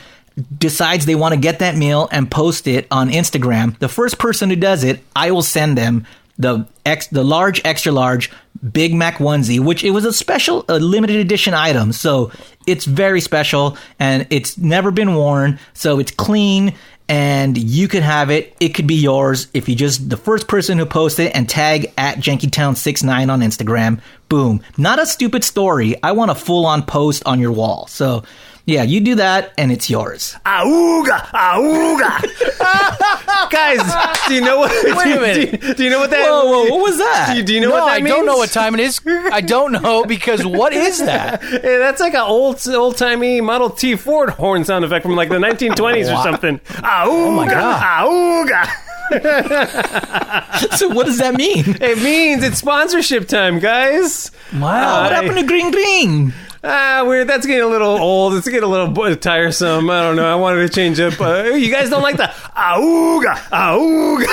[0.58, 4.50] decides they want to get that meal and post it on Instagram, the first person
[4.50, 6.06] who does it, I will send them
[6.38, 8.32] the ex the large extra large
[8.72, 11.92] Big Mac onesie, which it was a special a limited edition item.
[11.92, 12.32] So
[12.66, 16.74] it's very special and it's never been worn, so it's clean
[17.10, 18.56] and you can have it.
[18.60, 21.92] It could be yours if you just the first person who posts it and tag
[21.98, 24.02] at JankyTown69 on Instagram.
[24.30, 24.62] Boom.
[24.78, 25.96] Not a stupid story.
[26.02, 27.88] I want a full on post on your wall.
[27.88, 28.24] So
[28.66, 30.38] yeah, you do that and it's yours.
[30.46, 32.22] Auga, auga.
[33.52, 34.72] Guys, do you know what?
[34.72, 35.62] Wait a do, minute.
[35.62, 36.26] Do, do you know what that?
[36.26, 37.32] Whoa, whoa, what was that?
[37.32, 38.16] Do you, do you know no, what that I means?
[38.16, 39.02] don't know what time it is.
[39.06, 41.44] I don't know because what is that?
[41.64, 45.30] Hey, that's like an old old timey Model T Ford horn sound effect from like
[45.30, 46.60] the 1920s or something.
[46.60, 48.08] Auga, oh my God.
[48.08, 48.68] auga.
[50.78, 51.64] so what does that mean?
[51.82, 54.32] It means it's sponsorship time, guys.
[54.54, 55.04] Wow.
[55.04, 56.34] what happened to Green Green?
[56.66, 57.28] Ah, weird.
[57.28, 58.36] That's getting a little old.
[58.36, 59.90] It's getting a little tiresome.
[59.90, 60.26] I don't know.
[60.26, 61.20] I wanted to change up.
[61.20, 64.26] Uh, you guys don't like the auga, auga.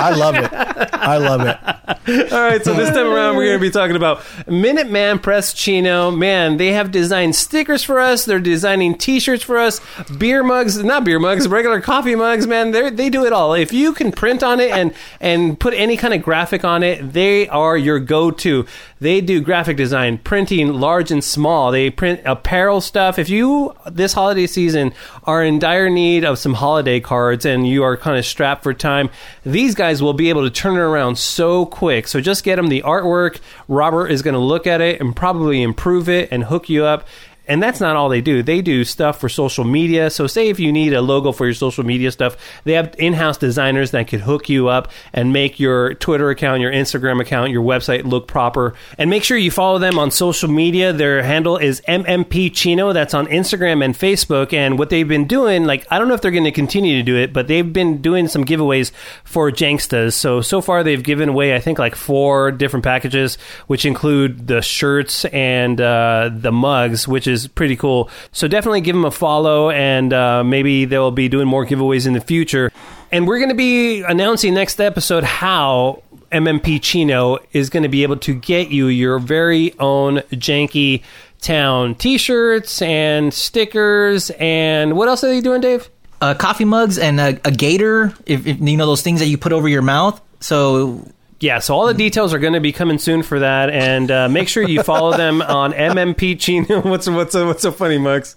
[0.00, 0.52] I love it.
[0.52, 2.32] I love it.
[2.32, 6.12] All right, so this time around, we're going to be talking about Minuteman Press Chino.
[6.12, 8.24] Man, they have designed stickers for us.
[8.24, 9.80] They're designing T-shirts for us,
[10.16, 12.46] beer mugs, not beer mugs, regular coffee mugs.
[12.46, 13.54] Man, they they do it all.
[13.54, 17.12] If you can print on it and and put any kind of graphic on it,
[17.12, 18.64] they are your go-to.
[19.00, 21.47] They do graphic design, printing large and small.
[21.70, 23.18] They print apparel stuff.
[23.18, 24.92] If you this holiday season
[25.24, 28.74] are in dire need of some holiday cards and you are kind of strapped for
[28.74, 29.08] time,
[29.44, 32.06] these guys will be able to turn it around so quick.
[32.06, 33.40] So just get them the artwork.
[33.66, 37.06] Robert is going to look at it and probably improve it and hook you up.
[37.48, 38.42] And that's not all they do.
[38.42, 40.10] They do stuff for social media.
[40.10, 43.14] So, say if you need a logo for your social media stuff, they have in
[43.14, 47.50] house designers that could hook you up and make your Twitter account, your Instagram account,
[47.50, 48.74] your website look proper.
[48.98, 50.92] And make sure you follow them on social media.
[50.92, 52.92] Their handle is MMP Chino.
[52.92, 54.52] That's on Instagram and Facebook.
[54.52, 57.02] And what they've been doing, like, I don't know if they're going to continue to
[57.02, 58.92] do it, but they've been doing some giveaways
[59.24, 60.12] for Jankstas.
[60.12, 63.36] So, so far they've given away, I think, like four different packages,
[63.68, 68.10] which include the shirts and uh, the mugs, which is pretty cool.
[68.32, 72.14] So, definitely give them a follow, and uh, maybe they'll be doing more giveaways in
[72.14, 72.72] the future.
[73.12, 78.02] And we're going to be announcing next episode how MMP Chino is going to be
[78.02, 81.02] able to get you your very own janky
[81.40, 85.88] town t-shirts and stickers and what else are they doing dave
[86.20, 89.38] Uh, coffee mugs and a, a gator, if, if you know those things that you
[89.38, 90.20] put over your mouth.
[90.40, 91.06] So
[91.40, 94.28] yeah so all the details are going to be coming soon for that and uh,
[94.28, 98.36] make sure you follow them on mmp chino what's what's what's so funny mugs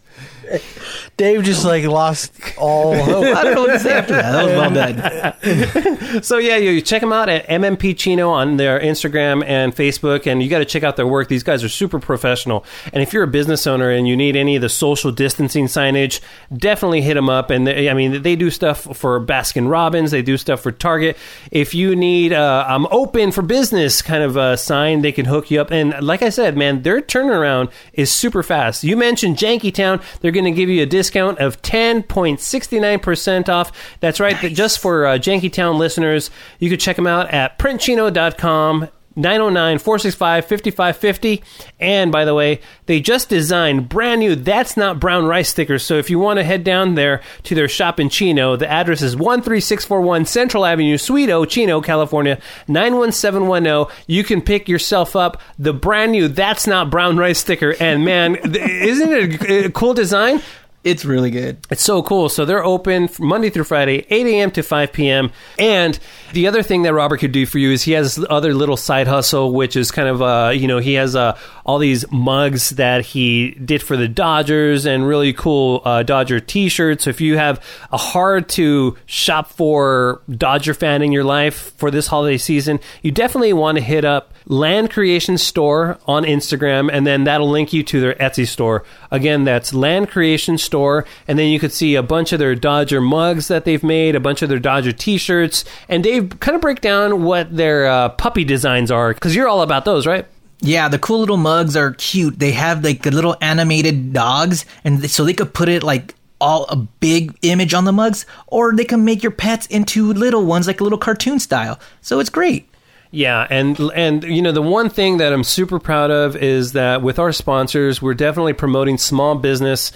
[1.18, 3.26] Dave just like lost all hope.
[3.36, 4.32] I don't know what to say after that.
[4.32, 6.02] That was well done.
[6.24, 10.44] So yeah, you check them out at MMP Chino on their Instagram and Facebook, and
[10.44, 11.30] you got to check out their work.
[11.30, 12.66] These guys are super professional.
[12.92, 16.20] And if you're a business owner and you need any of the social distancing signage,
[16.56, 17.50] definitely hit them up.
[17.50, 21.18] And they, I mean, they do stuff for Baskin Robbins, they do stuff for Target.
[21.52, 25.50] If you need, uh, I'm open for business kind of a sign, they can hook
[25.50, 25.72] you up.
[25.72, 28.84] And like I said, man, their turnaround is super fast.
[28.84, 33.72] You mentioned Jankytown, they're going to give you a discount of 10.69% off.
[34.00, 36.30] That's right, that just for uh, Jankytown listeners,
[36.60, 38.90] you could check them out at printchino.com.
[39.16, 41.44] 909 465 5550.
[41.80, 45.84] And by the way, they just designed brand new That's Not Brown Rice stickers.
[45.84, 49.02] So if you want to head down there to their shop in Chino, the address
[49.02, 53.96] is 13641 Central Avenue, Suito, Chino, California, 91710.
[54.08, 57.76] You can pick yourself up the brand new That's Not Brown Rice sticker.
[57.80, 60.42] And man, isn't it a cool design?
[60.84, 61.58] It's really good.
[61.70, 62.28] It's so cool.
[62.28, 64.52] So they're open Monday through Friday, 8 a.m.
[64.52, 65.32] to 5 p.m.
[65.60, 66.00] And
[66.34, 69.08] the other thing that Robert could do for you is he has other little side
[69.08, 73.06] hustle, which is kind of, uh, you know, he has uh, all these mugs that
[73.06, 77.04] he did for the Dodgers and really cool uh, Dodger t-shirts.
[77.04, 81.92] So if you have a hard to shop for Dodger fan in your life for
[81.92, 87.06] this holiday season, you definitely want to hit up Land Creation Store on Instagram, and
[87.06, 88.84] then that'll link you to their Etsy store.
[89.12, 93.02] Again, that's Land Creation Store, and then you could see a bunch of their Dodger
[93.02, 96.82] mugs that they've made, a bunch of their Dodger T-shirts, and Dave kind of break
[96.82, 100.26] down what their uh, puppy designs are because you're all about those, right?
[100.62, 102.38] Yeah, the cool little mugs are cute.
[102.38, 106.66] They have like the little animated dogs, and so they could put it like all
[106.66, 110.68] a big image on the mugs, or they can make your pets into little ones,
[110.68, 111.80] like a little cartoon style.
[112.02, 112.68] So it's great.
[113.10, 117.02] Yeah, and and you know the one thing that I'm super proud of is that
[117.02, 119.92] with our sponsors, we're definitely promoting small business,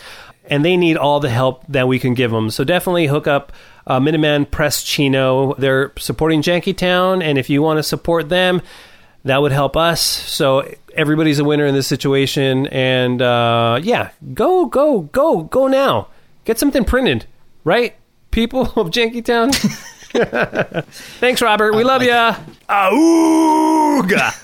[0.49, 2.49] and they need all the help that we can give them.
[2.49, 3.53] So definitely hook up
[3.88, 5.53] uh, Press Chino.
[5.53, 8.61] They're supporting Jankytown, and if you want to support them,
[9.26, 10.02] that would help us.
[10.02, 16.08] So everybody's a winner in this situation, and uh, yeah, go go go go now.
[16.46, 17.26] Get something printed,
[17.64, 17.96] right?
[18.32, 19.54] People of Jankytown.
[21.20, 21.76] Thanks, Robert.
[21.76, 22.36] We love ya.
[22.70, 24.42] Auga.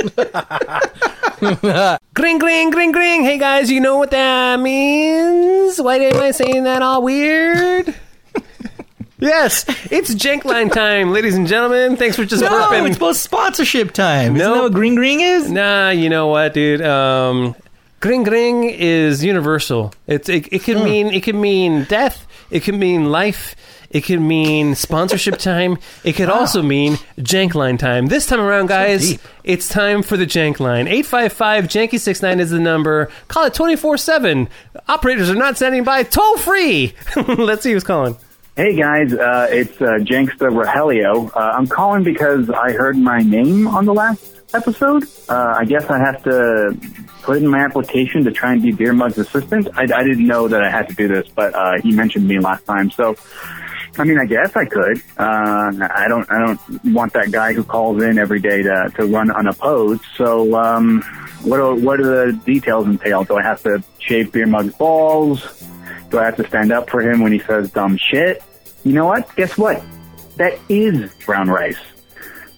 [2.14, 3.22] gring, gring, gring, gring.
[3.22, 5.78] Hey, guys, you know what that means?
[5.78, 7.94] Why am I saying that all weird?
[9.20, 11.96] Yes, it's Jankline time, ladies and gentlemen.
[11.96, 12.88] Thanks for just No, burping.
[12.88, 14.36] it's both sponsorship time.
[14.36, 15.50] Isn't that what Green Green is?
[15.50, 16.82] Nah, you know what, dude?
[16.82, 17.54] Um,
[18.00, 19.92] Green gring is universal.
[20.06, 22.26] It's it, it can mean it can mean death.
[22.50, 23.54] It can mean life.
[23.90, 25.76] It can mean sponsorship time.
[26.02, 28.06] It could also mean jank line time.
[28.06, 29.20] This time around, guys, deep.
[29.44, 30.88] it's time for the jank line.
[30.88, 33.10] 855 janky 69 is the number.
[33.28, 34.48] Call it 24 7.
[34.88, 36.02] Operators are not standing by.
[36.02, 36.94] Toll free.
[37.28, 38.16] Let's see who's calling.
[38.60, 41.34] Hey guys, uh, it's uh, Janksta Rogelio.
[41.34, 45.04] Uh, I'm calling because I heard my name on the last episode.
[45.30, 46.76] Uh, I guess I have to
[47.22, 49.68] put in my application to try and be Beer Mug's assistant.
[49.72, 52.38] I, I didn't know that I had to do this, but uh, he mentioned me
[52.38, 53.16] last time, so
[53.96, 54.98] I mean, I guess I could.
[55.16, 56.30] Uh, I don't.
[56.30, 60.02] I don't want that guy who calls in every day to to run unopposed.
[60.18, 61.00] So, um,
[61.44, 63.24] what do, what do the details entail?
[63.24, 65.64] Do I have to shave Beer Mug's balls?
[66.10, 68.42] Do I have to stand up for him when he says dumb shit?
[68.84, 69.34] You know what?
[69.36, 69.82] Guess what?
[70.36, 71.78] That is brown rice.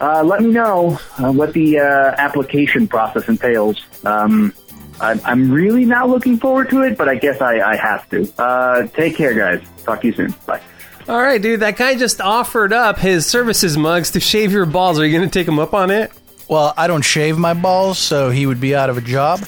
[0.00, 3.80] Uh, let me know uh, what the uh, application process entails.
[4.04, 4.52] Um,
[5.00, 8.32] I'm, I'm really not looking forward to it, but I guess I, I have to.
[8.40, 9.66] Uh, take care, guys.
[9.84, 10.34] Talk to you soon.
[10.46, 10.60] Bye.
[11.08, 11.60] All right, dude.
[11.60, 14.98] That guy just offered up his services mugs to shave your balls.
[14.98, 16.12] Are you going to take him up on it?
[16.48, 19.40] Well, I don't shave my balls, so he would be out of a job.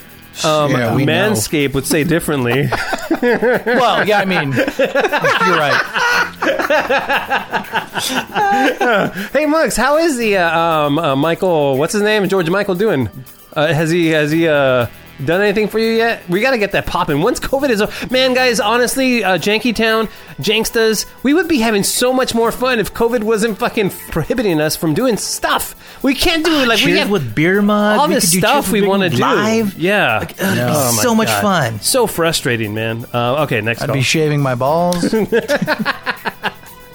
[0.43, 1.13] Um, Yeah, we know.
[1.75, 2.69] Would say differently.
[3.25, 5.81] Well, yeah, I mean, you're right.
[9.33, 11.79] hey, Mugs, how is the uh, um, uh, Michael?
[11.79, 12.29] What's his name?
[12.29, 13.09] George Michael doing?
[13.55, 14.87] Uh, has he has he uh,
[15.25, 16.27] done anything for you yet?
[16.29, 17.21] We got to get that popping.
[17.21, 18.61] Once COVID is over, man, guys.
[18.61, 20.09] Honestly, uh, Jankytown,
[20.39, 24.77] Jankstas, we would be having so much more fun if COVID wasn't fucking prohibiting us
[24.77, 25.75] from doing stuff.
[26.03, 27.99] We can't do it like we have with beer mug.
[27.99, 29.75] all we this stuff we want to do live.
[29.79, 31.43] Yeah, Like, ugh, it'd be Oh, so much God.
[31.43, 31.81] fun.
[31.81, 33.05] So frustrating, man.
[33.13, 33.95] Uh, okay, next I'd call.
[33.97, 35.15] be shaving my balls.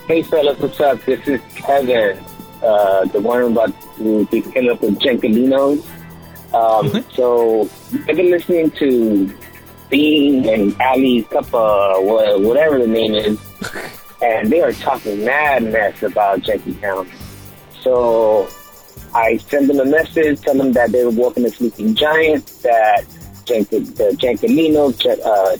[0.07, 1.03] Hey fellas, what's up?
[1.05, 2.19] This is Heather,
[2.63, 5.85] uh, the one about to be hooking up with Jankalinos.
[6.53, 7.69] Um, so
[8.07, 9.31] I've been listening to
[9.89, 13.39] Bean and Allie wha- whatever the name is,
[14.21, 17.07] and they are talking mad mess about Jankytown.
[17.81, 18.47] So
[19.13, 23.05] I sent them a message, tell them that they were walking a sleeping giant, that
[23.45, 25.57] Jank- the Jankalinos, uh,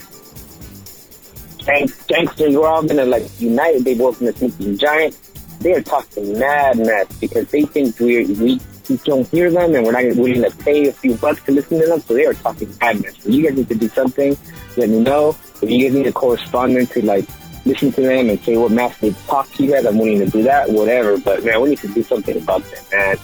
[1.68, 3.84] and gangsters were all gonna like unite.
[3.84, 5.16] They were gonna Sleeping Giant.
[5.60, 8.60] They are talking mad mess because they think we are we
[8.90, 11.80] we don't hear them and we're not willing to pay a few bucks to listen
[11.80, 12.00] to them.
[12.00, 13.22] So they are talking mad mess.
[13.22, 14.36] So you guys need to do something.
[14.76, 17.26] Let me know if you guys need a correspondent to like
[17.64, 19.86] listen to them and say what mass they talk to you guys.
[19.86, 20.70] I'm willing to do that.
[20.70, 21.18] Whatever.
[21.18, 23.16] But man, we need to do something about them, man.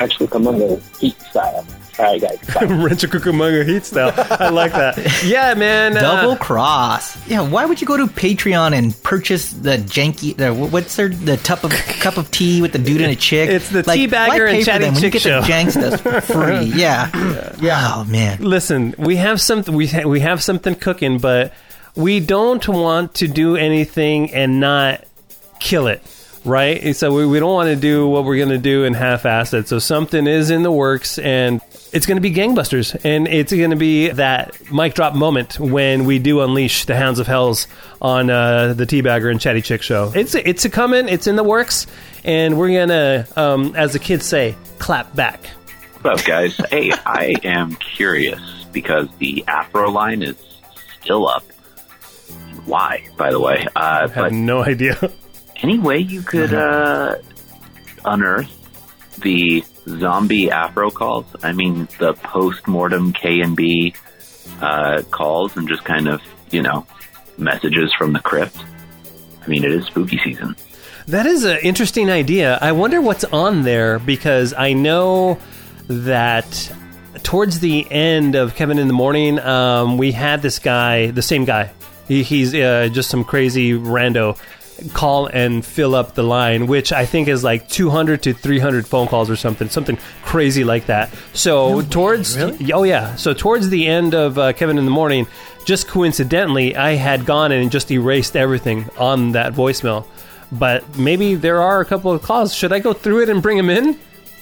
[0.00, 1.64] Actually, come on the heat style.
[1.98, 2.38] All right, guys.
[2.54, 2.64] Bye.
[2.64, 4.14] Rancho Cucamonga heat style.
[4.16, 4.96] I like that.
[5.22, 5.94] Yeah, man.
[5.96, 7.18] uh, Double cross.
[7.28, 10.34] Yeah, why would you go to Patreon and purchase the janky?
[10.34, 11.70] The, what's their the cup of
[12.00, 13.50] cup of tea with the dude and a chick?
[13.50, 15.42] It's the Like, teabagger why and pay for chatty them when you chick get the
[15.42, 15.52] show.
[15.52, 16.64] jank stuff for free.
[16.74, 17.92] Yeah, yeah.
[17.96, 18.40] Oh man.
[18.42, 19.74] Listen, we have something.
[19.74, 21.52] We ha- we have something cooking, but
[21.94, 25.04] we don't want to do anything and not
[25.58, 26.02] kill it.
[26.44, 28.94] Right, And so we, we don't want to do what we're going to do in
[28.94, 29.68] half-ass it.
[29.68, 31.60] So something is in the works, and
[31.92, 36.06] it's going to be gangbusters, and it's going to be that mic drop moment when
[36.06, 37.66] we do unleash the Hounds of Hells
[38.00, 40.12] on uh, the Teabagger and Chatty Chick show.
[40.14, 41.86] It's it's a coming, it's in the works,
[42.24, 45.44] and we're gonna, um, as the kids say, clap back.
[46.00, 46.56] What's up, guys?
[46.70, 48.40] hey, I am curious
[48.72, 50.36] because the Afro line is
[51.02, 51.44] still up.
[52.64, 53.66] Why, by the way?
[53.76, 54.96] Uh, I have no idea.
[55.62, 57.16] any way you could uh,
[58.04, 58.50] unearth
[59.18, 61.26] the zombie Afro calls?
[61.42, 63.94] I mean, the post-mortem K and B
[64.60, 66.86] uh, calls, and just kind of you know
[67.38, 68.56] messages from the crypt.
[69.42, 70.56] I mean, it is spooky season.
[71.06, 72.58] That is an interesting idea.
[72.60, 75.38] I wonder what's on there because I know
[75.88, 76.72] that
[77.22, 81.44] towards the end of Kevin in the Morning, um, we had this guy, the same
[81.44, 81.72] guy.
[82.06, 84.38] He, he's uh, just some crazy rando
[84.92, 89.06] call and fill up the line, which I think is like 200 to 300 phone
[89.08, 91.10] calls or something, something crazy like that.
[91.32, 95.26] So towards, oh yeah, so towards the end of uh, Kevin in the Morning,
[95.64, 100.06] just coincidentally, I had gone and just erased everything on that voicemail.
[100.52, 102.54] But maybe there are a couple of calls.
[102.54, 103.98] Should I go through it and bring them in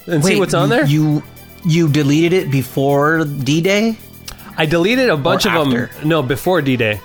[0.07, 0.87] and see what's on there?
[0.87, 1.23] You
[1.65, 3.99] you deleted it before D Day.
[4.57, 5.87] I deleted a bunch Or of after?
[5.99, 6.09] them.
[6.09, 7.01] No, before D Day.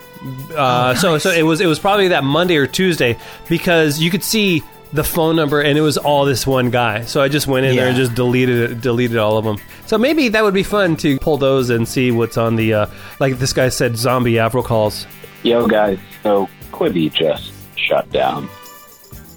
[0.56, 3.18] Uh, So so it was it was probably that Monday or Tuesday
[3.50, 4.64] because you could see
[4.94, 7.04] the phone number and it was all this one guy.
[7.06, 9.58] So I just went in there and just deleted it, deleted all of them.
[9.88, 12.86] So maybe that would be fun to pull those and see what's on the uh,
[13.20, 15.08] like this guy said zombie Afro calls.
[15.42, 15.98] Yo, guys.
[16.22, 18.48] So Quibi just shut down.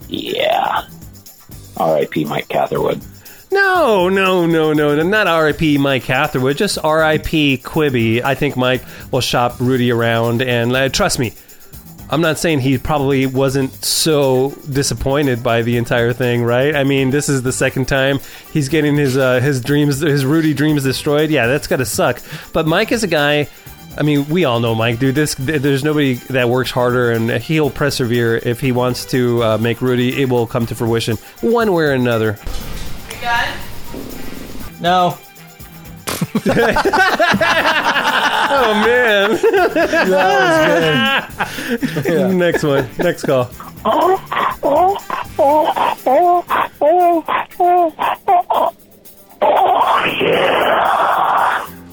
[0.09, 0.87] Yeah.
[1.79, 2.25] R.I.P.
[2.27, 3.03] Mike Catherwood.
[3.51, 5.79] No, no, no, no, no, not R.I.P.
[5.79, 7.59] Mike Catherwood, just R.I.P.
[7.59, 8.23] Quibi.
[8.23, 8.83] I think Mike
[9.13, 11.33] will shop Rudy around, and uh, trust me,
[12.09, 16.75] I'm not saying he probably wasn't so disappointed by the entire thing, right?
[16.75, 18.19] I mean, this is the second time
[18.53, 21.31] he's getting his uh, his dreams, his Rudy dreams destroyed.
[21.31, 22.21] Yeah, that's gotta suck.
[22.53, 23.49] But Mike is a guy.
[23.99, 25.15] I mean, we all know Mike, dude.
[25.15, 29.81] This there's nobody that works harder, and he'll persevere if he wants to uh, make
[29.81, 30.21] Rudy.
[30.21, 32.39] It will come to fruition one way or another.
[34.81, 35.19] No.
[38.49, 39.31] Oh man,
[40.11, 41.29] that
[41.81, 42.37] was good.
[42.37, 43.51] Next one, next call.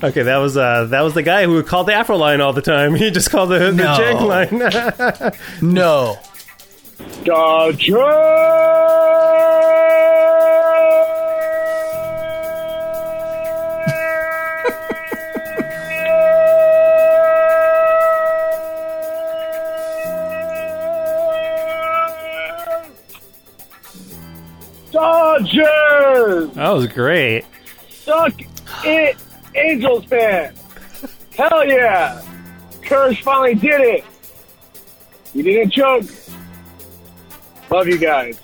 [0.03, 2.61] Okay, that was uh, that was the guy who called the Afro line all the
[2.61, 2.93] time.
[3.03, 3.95] He just called the, the No.
[3.97, 5.31] jank
[5.61, 5.71] line.
[5.73, 6.17] no.
[25.43, 26.49] Dodgers!
[26.51, 27.45] That was great.
[27.89, 28.33] Suck
[28.83, 29.17] it,
[29.55, 30.55] Angels fan!
[31.35, 32.21] Hell yeah!
[32.81, 34.05] Kershaw finally did it!
[35.33, 36.05] You didn't choke.
[37.69, 38.39] Love you guys.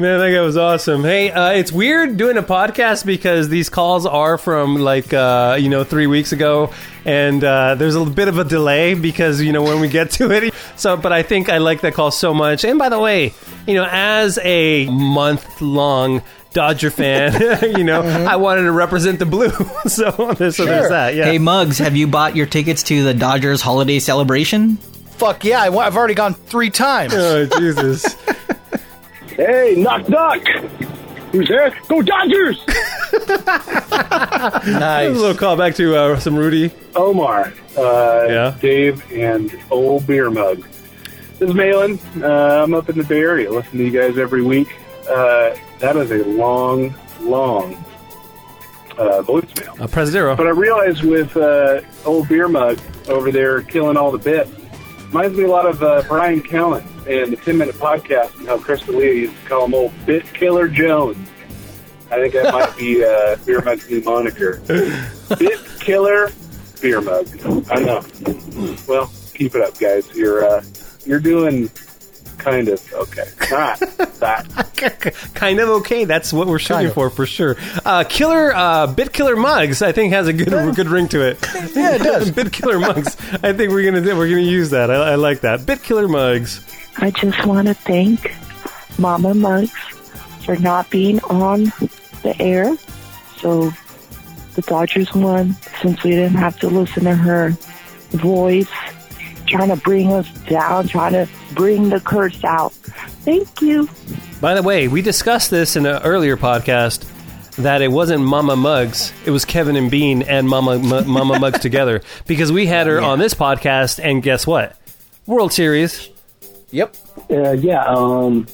[0.00, 1.02] Man, that guy was awesome.
[1.02, 5.68] Hey, uh, it's weird doing a podcast because these calls are from like uh, you
[5.68, 6.72] know three weeks ago,
[7.04, 10.30] and uh, there's a bit of a delay because you know when we get to
[10.30, 10.54] it.
[10.78, 12.62] So, but I think I like that call so much.
[12.62, 13.34] And by the way,
[13.66, 16.22] you know, as a month long
[16.52, 17.32] Dodger fan,
[17.76, 19.50] you know, I wanted to represent the blue.
[19.86, 21.16] so, there's, so there's that.
[21.16, 21.24] Yeah.
[21.24, 24.76] Hey Mugs, have you bought your tickets to the Dodgers holiday celebration?
[24.76, 25.62] Fuck yeah!
[25.62, 27.12] I, have already gone three times.
[27.16, 28.14] Oh Jesus!
[29.38, 30.42] Hey, knock knock!
[31.30, 31.70] Who's there?
[31.88, 32.58] Go Dodgers!
[34.66, 35.08] nice.
[35.08, 36.72] A little call back to uh, some Rudy.
[36.96, 38.56] Omar, uh, Yeah.
[38.60, 40.66] Dave, and old beer mug.
[41.38, 42.00] This is Malin.
[42.20, 43.48] Uh, I'm up in the Bay Area.
[43.48, 44.76] Listen to you guys every week.
[45.08, 47.74] Uh, that is a long, long
[48.98, 49.80] uh, voicemail.
[49.80, 50.34] Uh, press zero.
[50.34, 54.50] But I realized with uh, old beer mug over there killing all the bits,
[55.08, 58.58] Reminds me a lot of uh, Bryan Callen and the 10 Minute Podcast and how
[58.58, 61.16] Chris D'Elia used to call him old Bit Killer Jones.
[62.10, 64.60] I think that might be uh, Beer Mug's new moniker.
[64.66, 66.30] Bit Killer
[66.82, 67.26] Beer Mug.
[67.70, 68.04] I know.
[68.86, 70.14] Well, keep it up, guys.
[70.14, 70.64] You're uh,
[71.06, 71.70] you're doing
[72.38, 73.24] kind of okay.
[73.50, 75.30] Not that.
[75.34, 76.04] kind of okay.
[76.04, 76.94] That's what we're shooting Kind of.
[76.94, 77.56] for, for sure.
[77.84, 81.38] Uh, killer, uh, Bit Killer Mugs, I think has a good good ring to it.
[81.74, 82.30] Yeah, it does.
[82.38, 83.16] Bit Killer Mugs.
[83.42, 84.90] I think we're gonna we're gonna use that.
[84.90, 85.66] I, I like that.
[85.66, 86.60] Bit Killer Mugs.
[86.98, 88.34] I just want to thank
[88.98, 89.72] Mama Mugs
[90.44, 91.64] for not being on
[92.22, 92.76] the air.
[93.36, 93.70] So
[94.54, 97.50] the Dodgers won since we didn't have to listen to her
[98.10, 98.66] voice
[99.48, 102.72] trying to bring us down, trying to bring the curse out.
[103.24, 103.88] Thank you.
[104.40, 107.06] By the way, we discussed this in an earlier podcast
[107.56, 111.58] that it wasn't Mama Mugs, it was Kevin and Bean and Mama M- Mama Mugs
[111.60, 114.76] together because we had her on this podcast, and guess what?
[115.26, 116.08] World Series.
[116.70, 116.96] Yep.
[117.30, 118.46] Uh, yeah, um,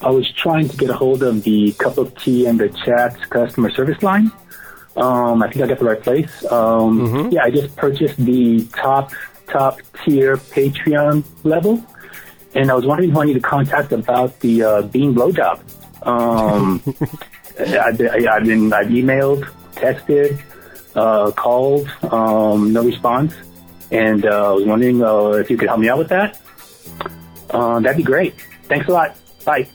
[0.00, 3.18] I was trying to get a hold of the cup of tea and the chat
[3.30, 4.30] customer service line.
[4.96, 6.44] Um, I think I got the right place.
[6.50, 9.12] Um, Yeah, I just purchased the top
[9.48, 11.84] top tier Patreon level,
[12.54, 15.60] and I was wondering who I need to contact about the uh, bean blowjob.
[16.06, 16.82] Um,
[17.58, 19.44] I've, been- I've been I've emailed,
[19.74, 20.40] texted,
[20.94, 23.32] uh, called, um, no response,
[23.90, 26.40] and uh, I was wondering uh, if you could help me out with that.
[27.50, 28.34] Uh, that'd be great.
[28.64, 29.16] Thanks a lot.
[29.44, 29.68] Bye.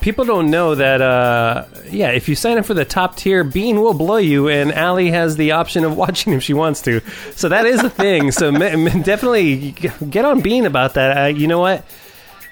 [0.00, 3.80] People don't know that, uh, yeah, if you sign up for the top tier, Bean
[3.80, 7.00] will blow you, and Allie has the option of watching if she wants to.
[7.34, 8.30] So that is a thing.
[8.30, 11.16] so definitely get on Bean about that.
[11.16, 11.84] Uh, you know what?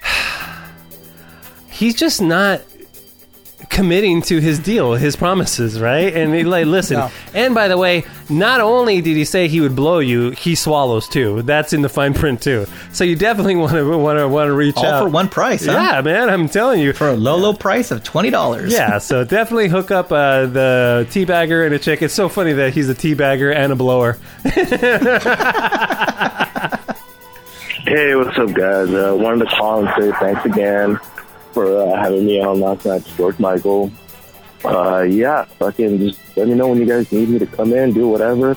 [1.71, 2.63] He's just not
[3.69, 6.15] committing to his deal, his promises, right?
[6.15, 6.97] And he, like, listen.
[7.07, 7.11] No.
[7.35, 11.07] And by the way, not only did he say he would blow you, he swallows
[11.09, 11.43] too.
[11.43, 12.65] That's in the fine print too.
[12.93, 15.67] So you definitely want to want to want to reach All out for one price,
[15.67, 15.73] huh?
[15.73, 18.73] Yeah, man, I'm telling you, for a low, low price of twenty dollars.
[18.73, 22.01] yeah, so definitely hook up uh, the teabagger and a chick.
[22.01, 24.17] It's so funny that he's a teabagger and a blower.
[27.87, 28.93] Hey, what's up, guys?
[28.93, 30.99] Uh, wanted to call and say thanks again
[31.57, 33.91] for uh, having me on last night's George Michael.
[34.63, 37.95] Uh, yeah, fucking just let me know when you guys need me to come in,
[37.95, 38.55] do whatever.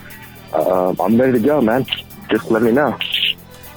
[0.51, 1.85] Uh, I'm ready to go, man.
[2.29, 2.97] Just let me know.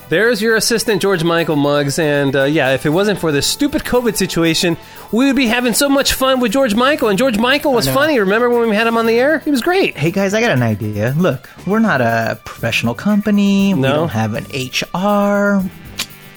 [0.09, 2.01] There's your assistant, George Michael Mugs.
[2.01, 4.77] And uh, yeah, if it wasn't for this stupid COVID situation,
[5.13, 7.09] we would be having so much fun with George Michael.
[7.09, 8.19] And George Michael was funny.
[8.19, 9.39] Remember when we had him on the air?
[9.39, 9.97] He was great.
[9.97, 11.15] Hey guys, I got an idea.
[11.17, 13.73] Look, we're not a professional company.
[13.73, 13.93] We No.
[13.95, 15.63] don't have an HR.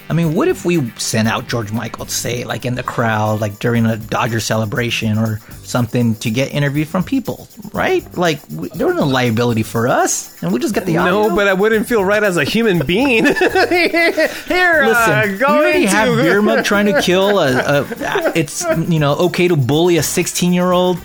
[0.10, 3.42] I mean, what if we sent out George Michael, to say, like in the crowd,
[3.42, 8.06] like during a Dodger celebration or something, to get interviewed from people, right?
[8.16, 11.28] Like, we, there was no liability for us, and we just get the audio.
[11.30, 13.26] No, but I wouldn't feel right as a human being.
[13.36, 18.32] Here, Listen, uh, go already into have Beer Mug trying to kill a, a.
[18.36, 20.98] It's you know okay to bully a sixteen year old.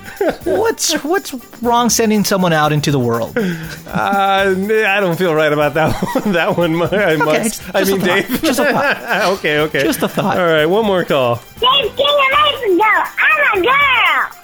[0.44, 1.32] What's what's
[1.62, 3.36] wrong sending someone out into the world?
[3.36, 6.32] Uh, I don't feel right about that one.
[6.40, 7.60] That one, I must.
[7.62, 8.00] just- I mean.
[8.00, 8.42] Dave.
[8.42, 8.89] Just a.
[9.38, 9.82] okay, okay.
[9.82, 10.38] Just a thought.
[10.38, 11.36] All right, one more call.
[11.60, 12.84] Dave King and Mason go.
[12.84, 14.40] I'm a girl.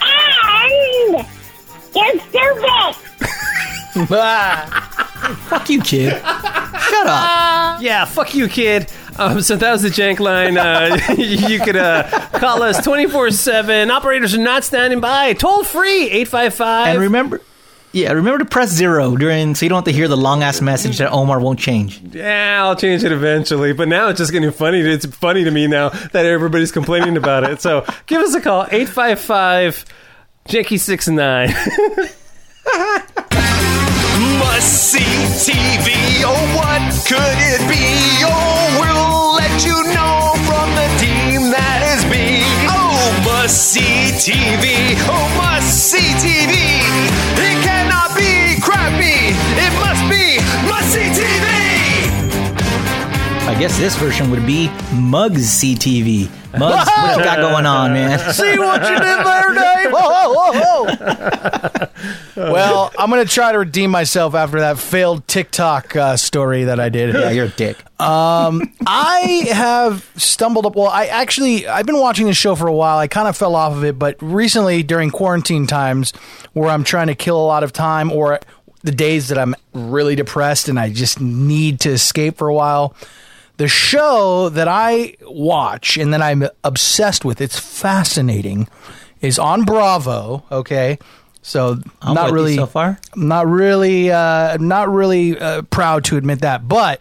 [0.00, 1.26] And
[1.94, 2.94] you're stupid.
[5.48, 6.12] Fuck you, kid.
[6.12, 7.82] Shut up.
[7.82, 8.90] Yeah, fuck you, kid.
[9.18, 10.56] Um, so that was the jank line.
[10.56, 12.04] Uh, you could uh,
[12.34, 13.90] call us 24 7.
[13.90, 15.32] Operators are not standing by.
[15.34, 16.88] Toll free 855.
[16.88, 17.40] And remember,
[17.92, 20.60] yeah, remember to press zero during so you don't have to hear the long ass
[20.60, 22.00] message that Omar won't change.
[22.12, 23.72] Yeah, I'll change it eventually.
[23.72, 24.80] But now it's just getting funny.
[24.80, 27.62] It's funny to me now that everybody's complaining about it.
[27.62, 29.84] So give us a call 855
[30.48, 31.48] Janky69.
[34.38, 34.98] Must see
[35.52, 36.22] TV.
[36.24, 38.24] Oh, what could it be?
[38.26, 42.42] Oh, we'll let you know from the team that is me.
[42.68, 44.94] Oh, must see TV.
[45.08, 47.57] Oh, must see TV.
[48.96, 49.34] Be.
[49.60, 51.58] It must be must see TV.
[53.48, 56.30] I guess this version would be Mugs CTV.
[56.58, 58.18] Mugs, what you got going on, man?
[58.32, 59.92] See what you did there, Dave?
[59.92, 61.88] Whoa, whoa, whoa.
[62.52, 66.78] well, I'm going to try to redeem myself after that failed TikTok uh, story that
[66.78, 67.14] I did.
[67.14, 67.78] Yeah, you're a dick.
[68.00, 70.76] Um, I have stumbled up.
[70.76, 72.98] Well, I actually I've been watching this show for a while.
[72.98, 76.12] I kind of fell off of it, but recently during quarantine times,
[76.52, 78.38] where I'm trying to kill a lot of time, or
[78.82, 82.94] the days that I'm really depressed and I just need to escape for a while.
[83.56, 88.68] The show that I watch and that I'm obsessed with, it's fascinating,
[89.20, 90.44] is on Bravo.
[90.52, 90.98] Okay,
[91.42, 93.00] so I'm not really so far.
[93.16, 97.00] not really, uh, not really uh, proud to admit that, but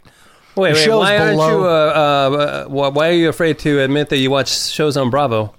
[0.56, 0.90] Wait, wait.
[0.90, 1.66] Why aren't below- you?
[1.66, 5.54] Uh, uh, why are you afraid to admit that you watch shows on Bravo?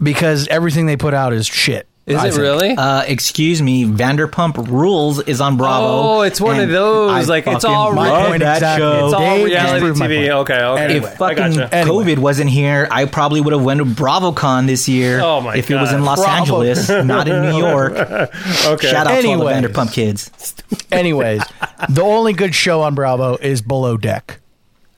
[0.00, 1.87] because everything they put out is shit.
[2.08, 2.40] Is I it think.
[2.40, 2.70] really?
[2.76, 5.86] Uh, excuse me, Vanderpump Rules is on Bravo.
[5.86, 8.40] Oh, it's one of and those, I like, it's fucking all love right.
[8.40, 8.82] that Exactly.
[8.86, 9.04] show.
[9.04, 10.16] It's all Dave reality just proved my TV.
[10.20, 10.30] point.
[10.32, 10.84] Okay, okay.
[10.84, 11.06] Anyway.
[11.10, 11.74] if fucking gotcha.
[11.74, 12.04] Anyway.
[12.14, 15.20] COVID wasn't here, I probably would have went to BravoCon this year.
[15.22, 15.98] Oh, my If it was God.
[15.98, 16.62] in Los Bravo.
[16.62, 17.92] Angeles, not in New York.
[17.96, 18.88] okay.
[18.90, 19.70] Shout out to all the Anyways.
[19.70, 20.54] Vanderpump kids.
[20.90, 21.42] Anyways,
[21.90, 24.40] the only good show on Bravo is Below Deck.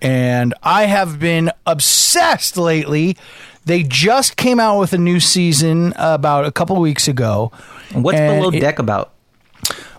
[0.01, 3.17] And I have been obsessed lately.
[3.65, 7.53] They just came out with a new season about a couple weeks ago.
[7.93, 9.13] What's Below it- Deck about?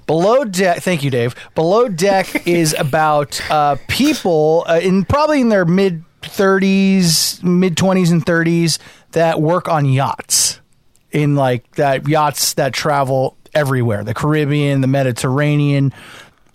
[0.08, 1.36] Below Deck, thank you, Dave.
[1.56, 8.12] Below Deck is about uh, people uh, in probably in their mid 30s, mid 20s,
[8.12, 8.80] and 30s
[9.12, 10.60] that work on yachts.
[11.12, 15.94] In like that yachts that travel everywhere the Caribbean, the Mediterranean.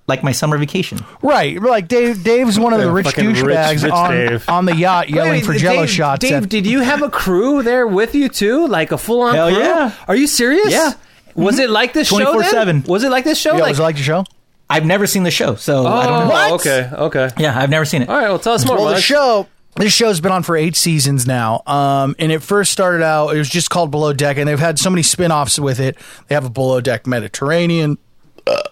[0.09, 0.99] Like my summer vacation.
[1.21, 1.61] Right.
[1.61, 4.49] Like Dave Dave's one of the Yeah, rich fucking rich, douchebags rich on, Dave.
[4.49, 6.21] on the yacht yelling Wait, for Dave- jello shots.
[6.21, 8.67] Dave, at- did you have a crew there with you too?
[8.69, 9.59] Like a full on Hell crew?
[9.59, 9.93] yeah.
[10.07, 10.71] Are you serious?
[10.71, 10.93] Yeah.
[11.35, 12.41] Was it like this show?
[12.41, 12.83] then?
[12.85, 12.89] 24/7.
[12.89, 13.55] Was it like this show?
[13.57, 14.25] yeah, like, was it like the show?
[14.71, 16.55] I've never seen the show, so oh, I don't know.
[16.57, 17.29] okay, okay.
[17.39, 18.09] Yeah, I've never seen it.
[18.09, 18.77] All right, well, tell us more.
[18.77, 19.03] Well, the Mike.
[19.05, 19.47] show
[19.77, 23.29] this show's been on for eight seasons now, um, and it first started out.
[23.35, 25.99] It was just called Below Deck, and they've had so many spin-offs with it.
[26.29, 27.99] They have a Below Deck Mediterranean.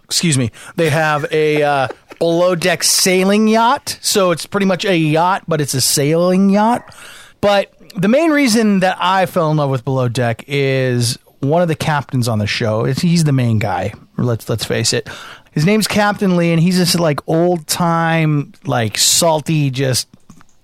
[0.04, 0.50] Excuse me.
[0.76, 1.88] They have a uh,
[2.18, 6.94] Below Deck sailing yacht, so it's pretty much a yacht, but it's a sailing yacht.
[7.40, 11.68] But the main reason that I fell in love with Below Deck is one of
[11.68, 12.84] the captains on the show.
[12.84, 13.92] It's, he's the main guy.
[14.16, 15.08] Let's let's face it.
[15.52, 20.08] His name's Captain Lee, and he's this like old time, like salty, just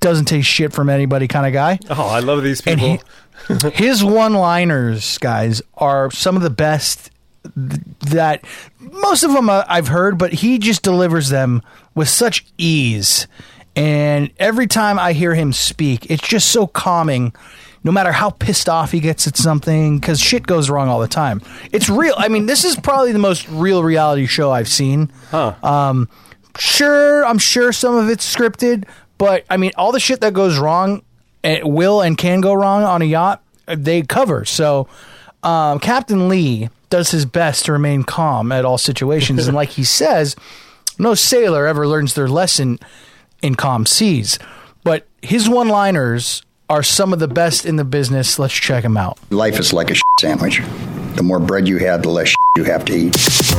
[0.00, 1.78] doesn't take shit from anybody kind of guy.
[1.90, 2.98] Oh, I love these people.
[3.48, 7.10] he- his one-liners, guys, are some of the best
[7.54, 8.44] that
[8.78, 11.62] most of them I've heard, but he just delivers them
[11.94, 13.26] with such ease.
[13.76, 17.32] And every time I hear him speak, it's just so calming.
[17.82, 21.08] No matter how pissed off he gets at something, because shit goes wrong all the
[21.08, 21.40] time.
[21.72, 22.12] It's real.
[22.18, 25.10] I mean, this is probably the most real reality show I've seen.
[25.30, 25.54] Huh.
[25.62, 26.10] Um,
[26.58, 28.86] sure, I'm sure some of it's scripted,
[29.16, 31.02] but I mean, all the shit that goes wrong,
[31.42, 34.44] it will and can go wrong on a yacht, they cover.
[34.44, 34.86] So,
[35.42, 39.84] um, Captain Lee does his best to remain calm at all situations, and like he
[39.98, 40.36] says,
[40.98, 42.78] no sailor ever learns their lesson
[43.42, 44.38] in calm seas.
[44.84, 48.38] But his one-liners are some of the best in the business.
[48.38, 49.18] Let's check them out.
[49.30, 50.60] Life is like a shit sandwich.
[51.16, 53.16] The more bread you have, the less shit you have to eat.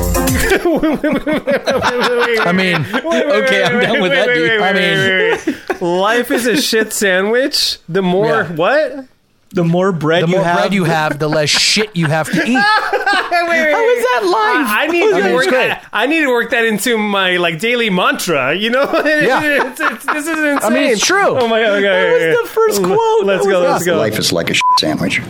[2.46, 4.62] I mean, okay, I'm done with that, dude.
[4.62, 7.78] I mean, life is a shit sandwich.
[7.90, 8.52] The more Yeah.
[8.54, 9.06] what?
[9.54, 12.32] The more bread the you more have, bread you have, the less shit you have
[12.32, 12.54] to eat.
[12.58, 14.68] How is that life?
[14.68, 15.88] I, I need I to mean, work that.
[15.92, 18.54] I need to work that into my like daily mantra.
[18.56, 18.84] You know?
[19.22, 19.68] Yeah.
[19.70, 20.60] it's, it's, this is insane.
[20.62, 21.38] I mean, it's true.
[21.38, 21.74] Oh my god!
[21.74, 23.26] Okay, That was the first quote.
[23.26, 23.60] Let's That go.
[23.62, 23.98] Let's go.
[23.98, 25.22] Life is like a shit sandwich.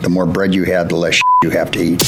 [0.00, 2.02] The more bread you have, the less you have to eat.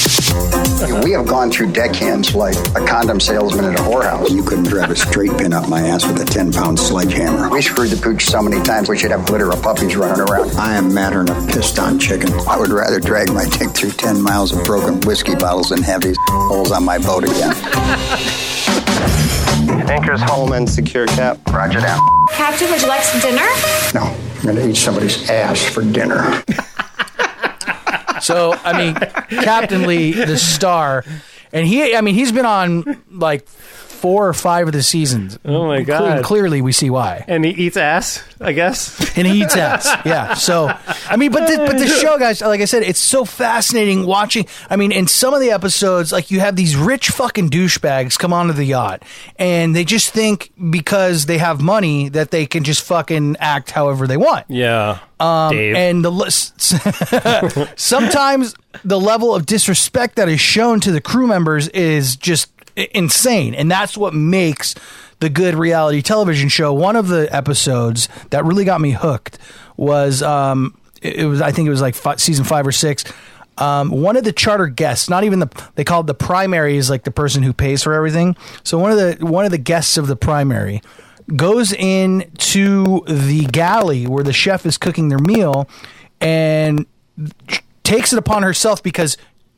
[1.05, 4.30] We have gone through deckhands like a condom salesman at a whorehouse.
[4.30, 7.49] You couldn't drive a straight pin up my ass with a 10 pound sledgehammer.
[7.51, 10.53] We screwed the pooch so many times we should have litter of puppies running around.
[10.57, 12.32] I am madder than a pissed on chicken.
[12.49, 16.03] I would rather drag my dick through 10 miles of broken whiskey bottles than have
[16.03, 17.55] these holes on my boat again.
[19.91, 21.38] Anchors home and secure cap.
[21.53, 22.01] Roger that.
[22.32, 23.47] Captain, would you like some dinner?
[23.95, 24.03] No,
[24.36, 26.43] I'm going to eat somebody's ass for dinner.
[28.20, 28.94] So I mean,
[29.42, 31.04] Captain Lee, the star,
[31.52, 31.94] and he.
[31.94, 33.46] I mean, he's been on like
[34.01, 35.38] four or five of the seasons.
[35.44, 36.24] Oh my Cle- God.
[36.24, 37.24] clearly, we see why.
[37.28, 39.16] And he eats ass, I guess.
[39.16, 39.88] And he eats ass.
[40.05, 40.34] Yeah.
[40.34, 40.72] So
[41.09, 44.46] I mean, but the, but the show, guys, like I said, it's so fascinating watching.
[44.68, 48.32] I mean, in some of the episodes, like you have these rich fucking douchebags come
[48.32, 49.03] onto the yacht,
[49.36, 54.07] and they just think because they have money that they can just fucking act however
[54.07, 54.46] they want.
[54.48, 55.01] Yeah.
[55.20, 56.59] Um, and the list
[57.78, 62.51] sometimes the level of disrespect that is shown to the crew members is just
[62.94, 64.74] insane, and that's what makes
[65.20, 66.72] the good reality television show.
[66.72, 69.38] One of the episodes that really got me hooked
[69.76, 73.04] was um, it, was I think it was like fi- season five or six.
[73.58, 77.04] Um, one of the charter guests, not even the they called the primary is like
[77.04, 78.36] the person who pays for everything.
[78.62, 80.82] So one of the one of the guests of the primary
[81.36, 85.68] goes in to the galley where the chef is cooking their meal
[86.20, 86.86] and
[87.82, 89.16] takes it upon herself because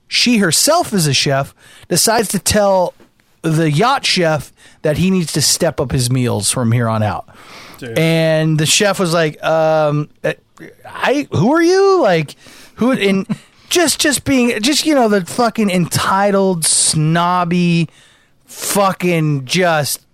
[0.08, 1.54] she herself is a chef
[1.88, 2.94] decides to tell
[3.42, 7.28] the yacht chef that he needs to step up his meals from here on out
[7.96, 10.32] and the chef was like um uh,
[10.86, 12.36] i who are you like
[12.76, 13.26] who and
[13.68, 17.88] just just being just you know the fucking entitled snobby
[18.46, 20.06] fucking just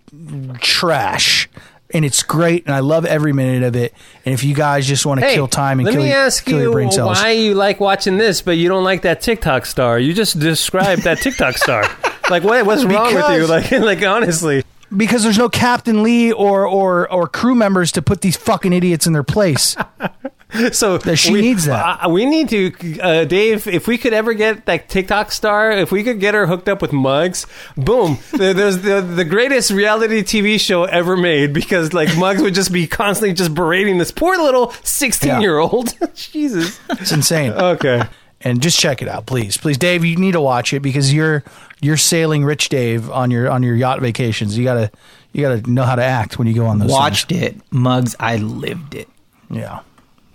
[0.60, 1.48] trash
[1.90, 3.94] and it's great, and I love every minute of it.
[4.26, 6.18] And if you guys just want to Hey, kill time and let kill, me your-
[6.18, 9.02] ask kill you your brain cells, why you like watching this, but you don't like
[9.02, 9.98] that TikTok star.
[9.98, 11.84] You just described that TikTok star.
[12.30, 12.64] Like, what?
[12.66, 13.46] What's wrong with you?
[13.48, 14.64] Like, like honestly.
[14.96, 19.06] because there's no Captain Lee or or or crew members to put these fucking idiots
[19.06, 19.76] in their place.
[20.72, 22.04] so she we, needs that.
[22.04, 23.66] Uh, we need to, uh, Dave.
[23.66, 26.80] If we could ever get that TikTok star, if we could get her hooked up
[26.80, 28.18] with mugs, boom!
[28.32, 32.72] there- There's the the greatest reality TV show ever made because like mugs would just
[32.72, 35.94] be constantly just berating this poor little 16 year old.
[36.14, 37.52] Jesus, It's insane.
[37.52, 38.04] Okay.
[38.40, 40.04] And just check it out, please, please, Dave.
[40.04, 41.42] You need to watch it because you're
[41.80, 44.56] you're sailing rich, Dave, on your on your yacht vacations.
[44.56, 44.90] You gotta
[45.32, 46.90] you gotta know how to act when you go on those.
[46.90, 48.16] Watched it, mugs.
[48.18, 49.08] I lived it.
[49.50, 49.80] Yeah,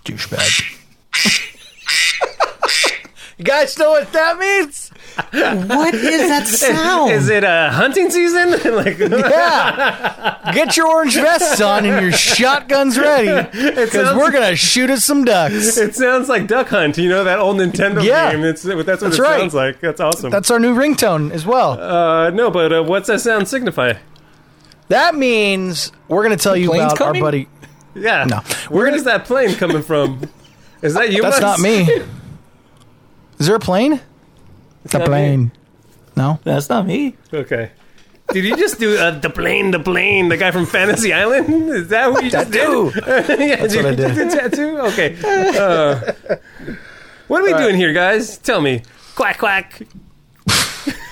[0.06, 0.80] douchebag.
[3.38, 4.91] You guys know what that means?
[5.16, 7.11] What is that sound?
[7.11, 8.51] Is it a hunting season?
[8.76, 10.51] like, yeah.
[10.53, 15.24] Get your orange vests on and your shotguns ready because we're gonna shoot at some
[15.24, 15.78] ducks.
[15.78, 16.97] It sounds like Duck Hunt.
[16.97, 18.32] You know that old Nintendo Yeah.
[18.32, 18.43] game.
[18.43, 19.39] It's that's what That's it right.
[19.41, 19.80] sounds like.
[19.82, 20.32] That's awesome.
[20.32, 21.80] That's our new ringtone as well.
[21.80, 23.93] Uh, no, but uh, what's that sound signify?
[24.89, 27.22] That means we're gonna tell you plane's about coming?
[27.22, 27.47] our buddy.
[27.95, 28.26] Yeah.
[28.26, 28.38] No.
[28.70, 30.22] where Where is that plane coming from?
[30.82, 31.22] Is that you?
[31.22, 31.82] That's not me.
[33.39, 33.99] Is there a plane?
[34.86, 35.10] It's a not me.
[35.10, 35.52] plane.
[36.16, 37.16] No, that's not me.
[37.34, 37.72] Okay.
[38.30, 41.70] Did you just do uh, the plane, the plane, the guy from Fantasy Island?
[41.70, 42.92] Is that what you just Tattoo.
[42.92, 43.06] did?
[43.40, 44.16] yeah, That's did what I you did.
[44.16, 44.78] do the tattoo?
[44.80, 45.18] Okay.
[45.58, 46.14] Uh,
[47.28, 47.64] what are we All right.
[47.64, 48.38] doing here, guys?
[48.38, 48.84] Tell me.
[49.16, 49.82] Quack quack.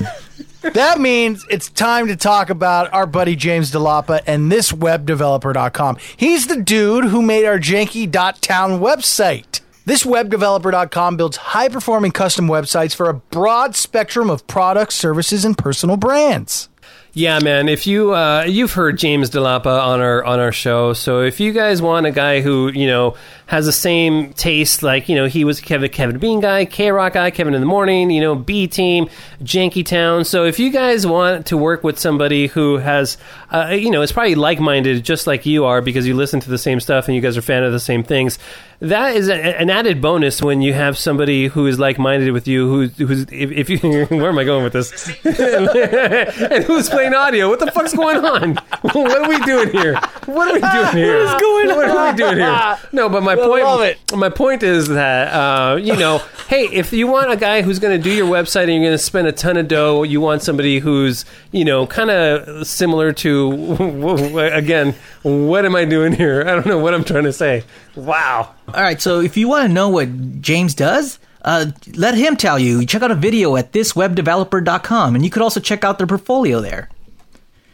[0.73, 5.97] That means it's time to talk about our buddy James DeLapa and this webdeveloper.com.
[6.17, 9.60] He's the dude who made our janky.town website.
[9.83, 15.57] This webdeveloper.com builds high performing custom websites for a broad spectrum of products, services, and
[15.57, 16.69] personal brands.
[17.13, 17.67] Yeah, man.
[17.67, 21.51] If you uh, you've heard James DeLapa on our on our show, so if you
[21.51, 23.17] guys want a guy who you know
[23.47, 27.13] has the same taste, like you know he was Kevin Kevin Bean guy, K Rock
[27.13, 29.09] guy, Kevin in the Morning, you know B Team,
[29.43, 30.23] Janky Town.
[30.23, 33.17] So if you guys want to work with somebody who has,
[33.51, 36.49] uh, you know, is probably like minded, just like you are, because you listen to
[36.49, 38.39] the same stuff and you guys are fan of the same things.
[38.81, 42.47] That is a, an added bonus when you have somebody who is like minded with
[42.47, 42.67] you.
[42.67, 43.77] Who's who's if, if you
[44.09, 45.07] where am I going with this?
[45.23, 47.47] and who's playing audio?
[47.47, 48.55] What the fuck's going on?
[48.81, 49.99] What are we doing here?
[50.25, 51.25] What are we doing here?
[51.25, 51.77] What is going on?
[51.77, 52.77] What are we doing here?
[52.91, 53.97] No, but my point.
[54.17, 56.17] My point is that uh, you know,
[56.47, 58.93] hey, if you want a guy who's going to do your website and you're going
[58.93, 63.13] to spend a ton of dough, you want somebody who's you know kind of similar
[63.13, 64.95] to again.
[65.21, 66.41] What am I doing here?
[66.41, 67.63] I don't know what I'm trying to say.
[67.95, 68.55] Wow.
[68.73, 72.57] All right, so if you want to know what James does, uh, let him tell
[72.57, 72.85] you.
[72.85, 76.89] Check out a video at thiswebdeveloper.com, and you could also check out their portfolio there.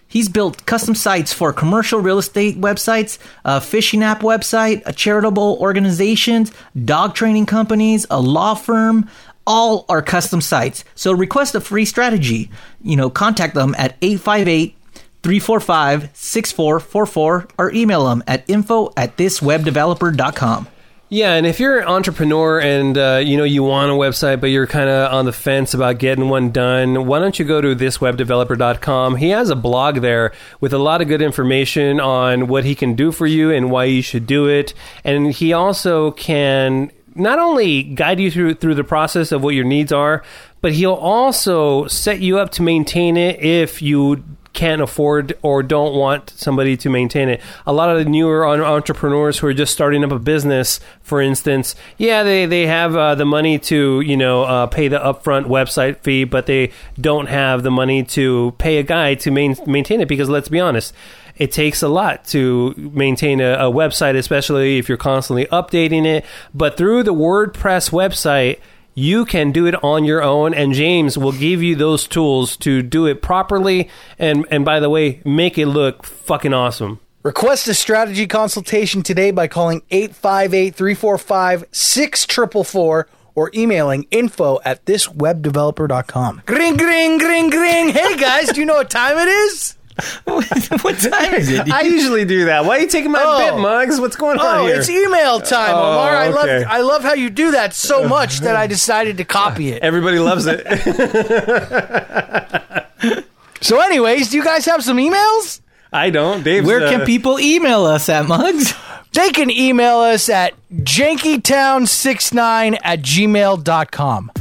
[0.07, 5.57] He's built custom sites for commercial real estate websites, a fishing app website, a charitable
[5.59, 6.51] organizations,
[6.85, 9.09] dog training companies, a law firm.
[9.45, 10.83] All are custom sites.
[10.95, 12.49] So request a free strategy.
[12.81, 14.75] You know, contact them at 858
[15.23, 20.67] 345 6444 or email them at info at thiswebdeveloper.com.
[21.09, 24.47] Yeah, and if you're an entrepreneur and uh, you know you want a website, but
[24.47, 27.73] you're kind of on the fence about getting one done, why don't you go to
[27.73, 29.15] thiswebdeveloper.com?
[29.15, 32.93] He has a blog there with a lot of good information on what he can
[32.93, 34.73] do for you and why you should do it.
[35.05, 39.63] And he also can not only guide you through through the process of what your
[39.63, 40.23] needs are,
[40.59, 44.25] but he'll also set you up to maintain it if you
[44.57, 47.39] can't afford or don't want somebody to maintain it.
[47.67, 51.75] A lot of the newer entrepreneurs who are just starting up a business, for instance,
[51.99, 55.97] yeah, they, they have uh, the money to, you know, uh, pay the upfront website
[55.99, 60.07] fee, but they don't have the money to pay a guy to main- maintain it
[60.07, 60.91] because let's be honest,
[61.35, 66.25] it takes a lot to maintain a, a website, especially if you're constantly updating it.
[66.51, 68.59] But through the WordPress website,
[68.97, 72.81] you can do it on your own, and James will give you those tools to
[72.81, 73.89] do it properly.
[74.17, 76.99] And and by the way, make it look fucking awesome.
[77.21, 86.41] Request a strategy consultation today by calling 858 345 6444 or emailing info at thiswebdeveloper.com.
[86.47, 87.89] Gring, gring, gring, gring.
[87.89, 89.76] Hey guys, do you know what time it is?
[90.25, 91.71] what time is it?
[91.71, 92.65] I usually do that.
[92.65, 93.55] Why are you taking my Oh.
[93.55, 93.99] bit, Mugs?
[93.99, 94.75] What's going on Oh, here?
[94.77, 96.15] it's email time, Oh, Omar.
[96.15, 96.49] I love.
[96.67, 99.81] I love how you do that so much that I decided to copy it.
[99.81, 100.65] Everybody loves it.
[103.61, 105.61] so, anyways, do you guys have some emails?
[105.91, 106.43] I don't.
[106.43, 108.73] Dave's, Where can uh, people email us at Mugs?
[109.13, 114.31] They can email us at jankytown69 at gmail.com.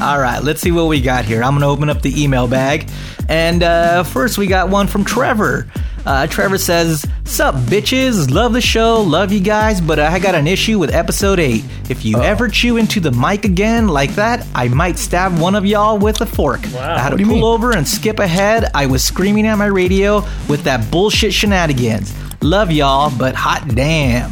[0.00, 1.42] All right, let's see what we got here.
[1.42, 2.88] I'm going to open up the email bag.
[3.28, 5.66] And uh, first, we got one from Trevor.
[6.04, 8.30] Uh, Trevor says, Sup, bitches?
[8.30, 11.64] Love the show, love you guys, but I got an issue with episode 8.
[11.88, 15.66] If you ever chew into the mic again like that, I might stab one of
[15.66, 16.64] y'all with a fork.
[16.74, 17.42] I had to pull mean?
[17.42, 18.70] over and skip ahead.
[18.74, 22.14] I was screaming at my radio with that bullshit shenanigans.
[22.42, 24.30] Love y'all, but hot damn.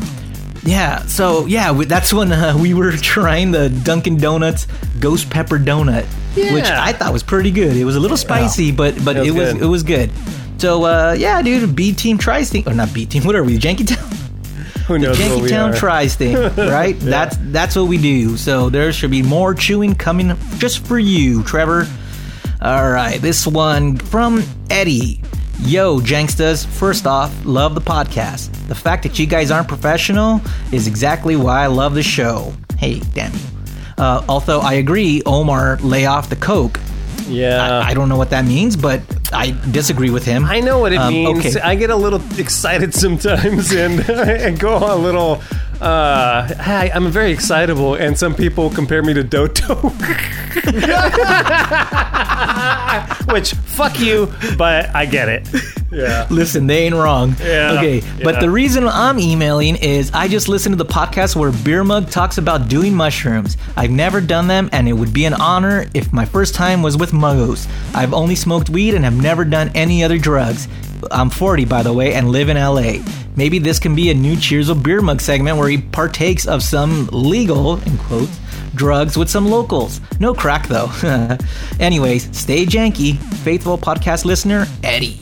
[0.65, 4.67] Yeah, so yeah, we- that's when uh, we were trying the Dunkin' Donuts
[4.99, 6.05] Ghost Pepper Donut,
[6.35, 7.77] which I thought was pretty good.
[7.77, 9.63] It was a little spicy, but but It it was was good.
[9.63, 10.11] it was good.
[10.59, 13.25] So uh, yeah, dude, B Team tries thing or not B Team?
[13.27, 13.59] What are we?
[13.59, 14.13] Jankytown.
[14.87, 15.77] Who knows the what we Jankytown are.
[15.77, 16.95] tries thing, right?
[16.97, 17.11] Yeah.
[17.11, 18.37] That's that's what we do.
[18.39, 21.87] So there should be more chewing coming just for you, Trevor.
[22.63, 25.21] All right, this one from Eddie.
[25.65, 28.51] Yo, Jankstas, first off, love the podcast.
[28.69, 30.41] The fact that you guys aren't professional
[30.73, 32.53] is exactly why I love the show.
[32.79, 33.39] Hey, damn you.
[33.97, 36.79] Uh, although I agree, Omar lay off the coke.
[37.27, 37.81] Yeah.
[37.81, 39.01] I, I don't know what that means, but
[39.33, 40.45] I disagree with him.
[40.45, 41.47] I know what it Um, means.
[41.57, 41.61] okay.
[41.61, 45.41] I get a little excited sometimes and, and go a little.
[45.81, 49.75] Uh, hi, I'm very excitable, and some people compare me to Doto.
[53.33, 55.49] Which, fuck you, but I get it.
[55.91, 56.27] Yeah.
[56.31, 57.35] Listen, they ain't wrong.
[57.41, 58.41] Yeah, Okay, but yeah.
[58.41, 62.39] the reason I'm emailing is I just listened to the podcast where Beer Mug talks
[62.39, 63.57] about doing mushrooms.
[63.77, 66.97] I've never done them, and it would be an honor if my first time was
[66.97, 67.69] with Muggos.
[67.95, 70.69] I've only smoked weed and have never done any other drugs.
[71.11, 73.03] I'm 40, by the way, and live in LA.
[73.37, 76.63] Maybe this can be a new Cheers of Beer Mug segment where he partakes of
[76.63, 78.39] some legal, in quotes,
[78.75, 80.01] drugs with some locals.
[80.21, 80.91] No crack, though.
[81.81, 83.17] Anyways, stay janky.
[83.43, 85.19] Faithful podcast listener, Eddie.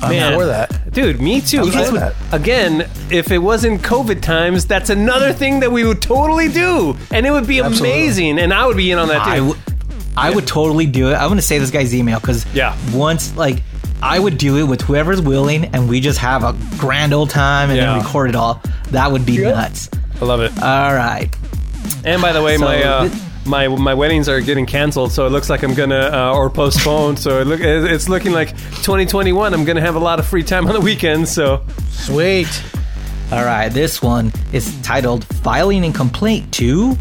[0.00, 1.20] Man, dude.
[1.20, 1.60] Me too.
[1.60, 2.14] I'm for This would- that.
[2.32, 7.24] Again, if it wasn't COVID times, that's another thing that we would totally do, and
[7.24, 7.90] it would be Absolutely.
[8.02, 8.38] amazing.
[8.40, 9.30] And I would be in on that too.
[9.30, 9.58] I would-
[10.14, 11.14] I would totally do it.
[11.14, 12.76] I'm going to say this guy's email because Yeah.
[12.92, 13.62] once like
[14.02, 17.70] I would do it with whoever's willing, and we just have a grand old time
[17.70, 17.92] and Yeah.
[17.94, 18.60] then record it all.
[18.90, 19.88] That would be nuts.
[20.20, 20.52] I love it.
[20.62, 21.28] All right.
[22.04, 25.26] And by the way, So my uh, thi- my my weddings are getting canceled, so
[25.26, 27.18] it looks like I'm gonna uh, or postponed.
[27.18, 28.50] so it look it's looking like
[28.82, 29.52] 2021.
[29.54, 31.30] I'm gonna have a lot of free time on the weekends.
[31.30, 32.48] So sweet.
[33.32, 36.96] All right, this one is titled "Filing a Complaint to."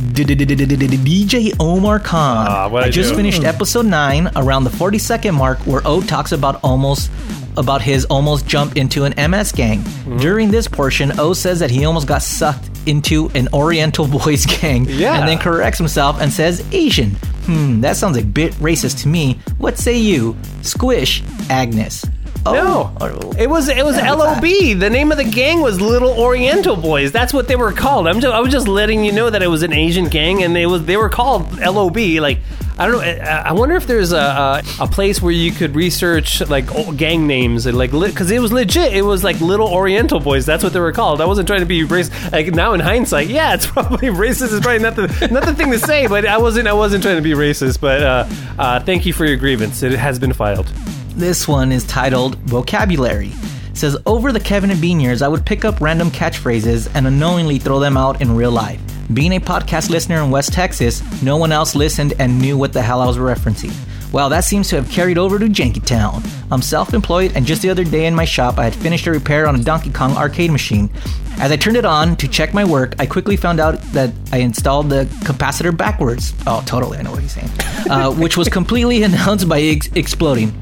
[0.00, 2.46] DJ Omar Khan.
[2.48, 3.16] Ah, I I just do?
[3.16, 7.10] finished episode nine around the 40 second mark where O talks about almost
[7.56, 9.80] about his almost jump into an MS gang.
[9.80, 10.18] Mm-hmm.
[10.18, 14.86] During this portion, O says that he almost got sucked into an Oriental boys gang
[14.88, 15.18] Yeah.
[15.18, 17.10] and then corrects himself and says Asian.
[17.44, 19.38] Hmm, that sounds a bit racist to me.
[19.58, 20.36] What say you?
[20.62, 22.04] Squish, Agnes.
[22.46, 24.40] Oh, no, it was it was LOB.
[24.40, 27.12] The name of the gang was Little Oriental Boys.
[27.12, 28.08] That's what they were called.
[28.08, 30.56] I'm just, I was just letting you know that it was an Asian gang, and
[30.56, 31.96] they was they were called LOB.
[31.96, 32.38] Like
[32.78, 33.24] I don't know.
[33.24, 37.66] I, wonder if there's a, a a place where you could research like gang names
[37.66, 38.94] and like because it was legit.
[38.94, 40.46] It was like Little Oriental Boys.
[40.46, 41.20] That's what they were called.
[41.20, 42.32] I wasn't trying to be racist.
[42.32, 44.54] Like now in hindsight, yeah, it's probably racist.
[44.54, 46.06] Is probably not the not the thing to say.
[46.06, 47.82] But I wasn't I wasn't trying to be racist.
[47.82, 48.26] But uh,
[48.58, 49.82] uh, thank you for your grievance.
[49.82, 50.72] It has been filed.
[51.16, 53.32] This one is titled Vocabulary.
[53.70, 57.06] It says over the Kevin and Bean years, I would pick up random catchphrases and
[57.06, 58.80] unknowingly throw them out in real life.
[59.12, 62.82] Being a podcast listener in West Texas, no one else listened and knew what the
[62.82, 63.72] hell I was referencing.
[64.12, 66.28] Well, that seems to have carried over to Jankytown.
[66.50, 69.10] I'm self employed, and just the other day in my shop, I had finished a
[69.10, 70.90] repair on a Donkey Kong arcade machine.
[71.38, 74.38] As I turned it on to check my work, I quickly found out that I
[74.38, 76.34] installed the capacitor backwards.
[76.46, 77.50] Oh, totally, I know what he's saying.
[77.88, 80.52] Uh, which was completely announced by ex- exploding.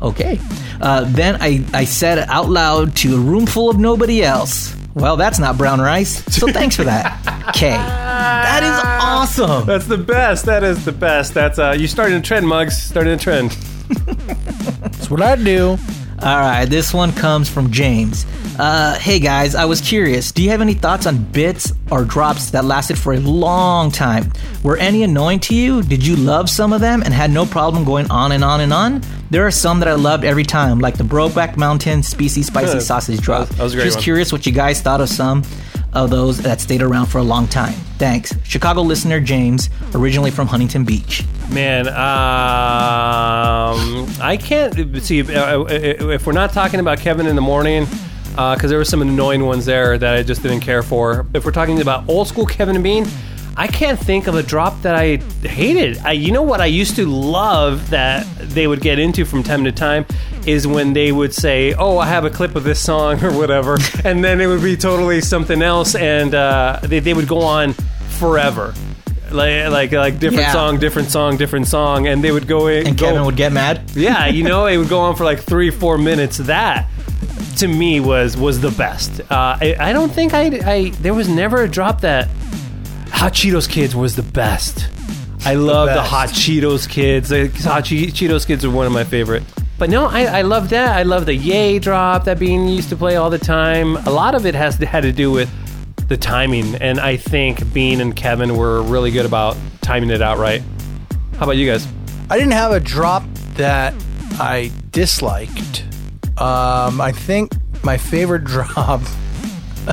[0.00, 0.38] Okay.
[0.80, 4.74] Uh, then I, I said out loud to a room full of nobody else.
[4.94, 6.24] Well, that's not brown rice.
[6.34, 7.52] So thanks for that.
[7.54, 7.70] K.
[7.70, 9.66] That is awesome.
[9.66, 10.44] That's the best.
[10.46, 11.34] That is the best.
[11.34, 12.76] That's uh, you started a trend, mugs.
[12.80, 13.50] Started a trend.
[14.80, 15.78] That's what I do.
[16.20, 18.26] All right, this one comes from James.
[18.58, 20.32] Uh, hey guys, I was curious.
[20.32, 24.32] Do you have any thoughts on bits or drops that lasted for a long time?
[24.64, 25.80] Were any annoying to you?
[25.82, 28.72] Did you love some of them and had no problem going on and on and
[28.72, 29.00] on?
[29.30, 33.20] There are some that I loved every time, like the Brokeback Mountain Species Spicy Sausage
[33.20, 33.48] drop.
[33.48, 34.02] That was- that was a great Just one.
[34.04, 35.44] curious what you guys thought of some
[35.92, 37.74] of those that stayed around for a long time.
[37.98, 38.34] Thanks.
[38.44, 41.24] Chicago listener James, originally from Huntington Beach.
[41.50, 41.94] Man, um,
[44.20, 47.86] I can't see uh, if we're not talking about Kevin in the morning.
[48.30, 51.26] Because there were some annoying ones there that I just didn't care for.
[51.34, 53.04] If we're talking about old school Kevin and Bean,
[53.58, 55.16] I can't think of a drop that I
[55.46, 55.98] hated.
[55.98, 59.64] I, you know what I used to love that they would get into from time
[59.64, 60.06] to time
[60.46, 63.76] is when they would say, "Oh, I have a clip of this song" or whatever,
[64.04, 67.72] and then it would be totally something else, and uh, they, they would go on
[68.20, 68.74] forever.
[69.30, 70.52] Like, like, like different Yeah.
[70.52, 72.86] song, different song, different song, and they would go in.
[72.86, 73.82] And go, Kevin would get mad.
[73.94, 76.38] yeah, you know, it would go on for like three, four minutes.
[76.38, 76.88] That
[77.56, 79.20] to me was was the best.
[79.22, 82.28] Uh, I, I don't think I, I there was never a drop that
[83.10, 84.88] Hot Cheetos Kids was the best.
[85.44, 86.10] I love the, best.
[86.10, 87.28] Hot Cheetos Kids.
[87.28, 89.42] The Hot che- Cheetos Kids are one of my favorite.
[89.78, 90.96] But no, I, I love that.
[90.96, 93.96] I love the Yay drop that Bean used to play all the time.
[93.96, 95.48] A lot of it has to, had to do with
[96.08, 100.38] the timing, and I think Bean and Kevin were really good about timing it out
[100.38, 100.62] right.
[101.36, 101.86] How about you guys?
[102.30, 103.22] I didn't have a drop
[103.54, 103.94] that
[104.32, 105.84] I disliked.
[106.38, 107.52] Um, I think
[107.84, 109.00] my favorite drop.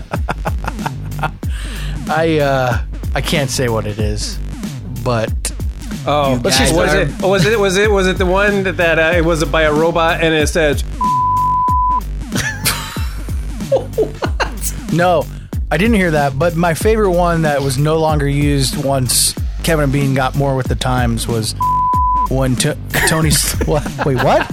[2.08, 2.80] I uh,
[3.16, 4.38] I can't say what it is,
[5.04, 5.32] but
[6.08, 9.00] Oh, let's just was it was it was it was it the one that, that
[9.00, 10.84] uh, it was by a robot and it said
[14.94, 15.26] No,
[15.72, 16.38] I didn't hear that.
[16.38, 19.34] But my favorite one that was no longer used once
[19.64, 21.56] Kevin and Bean got more with the times was
[22.30, 22.74] when t-
[23.08, 23.32] Tony.
[23.66, 24.06] what?
[24.06, 24.46] Wait, what?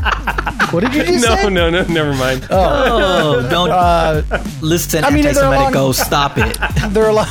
[0.72, 1.50] What did you just no, say?
[1.50, 2.46] no, no, no, never mind.
[2.50, 4.22] Oh, don't Uh,
[4.62, 5.74] listen, I mean, they're anti-Semitic.
[5.74, 6.56] along- Stop it.
[6.92, 7.28] They're a lot.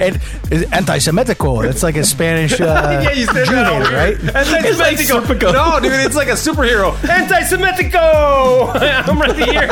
[0.00, 0.18] And
[0.50, 1.68] it's anti-Semitical.
[1.68, 2.64] It's like a Spanish uh,
[3.04, 4.36] yeah, you said Jew that hater, right?
[4.36, 5.52] Anti-Semitico.
[5.52, 6.92] no, dude, it's like a superhero.
[7.08, 8.72] Anti-Semitico.
[9.08, 9.68] I'm right here.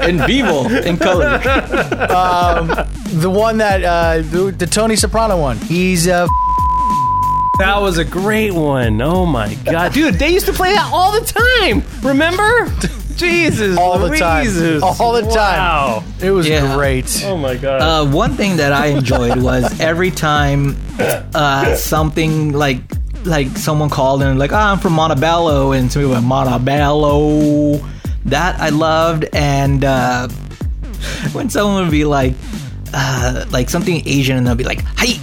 [0.08, 1.34] In vivo, in color.
[2.10, 2.68] um,
[3.20, 5.58] the one that uh, the, the Tony Soprano one.
[5.58, 6.26] He's uh,
[7.58, 9.00] That was a great one.
[9.00, 10.14] Oh my god, dude!
[10.14, 11.82] They used to play that all the time.
[12.02, 12.66] Remember?
[13.20, 14.82] Jesus, all the time, Louises.
[14.82, 16.02] all the Wow.
[16.02, 16.12] time.
[16.20, 16.74] It was Yeah.
[16.74, 17.22] great.
[17.26, 17.80] Oh my god.
[17.82, 20.76] Uh, one thing that I enjoyed was every time
[21.34, 22.80] uh, something like
[23.24, 27.78] like someone called and like, oh, I'm from Montebello, and somebody went Montebello.
[28.26, 30.28] That I loved, and uh,
[31.32, 32.34] when someone would be like,
[32.94, 35.18] uh, like something Asian, and they'll be like, "Hi."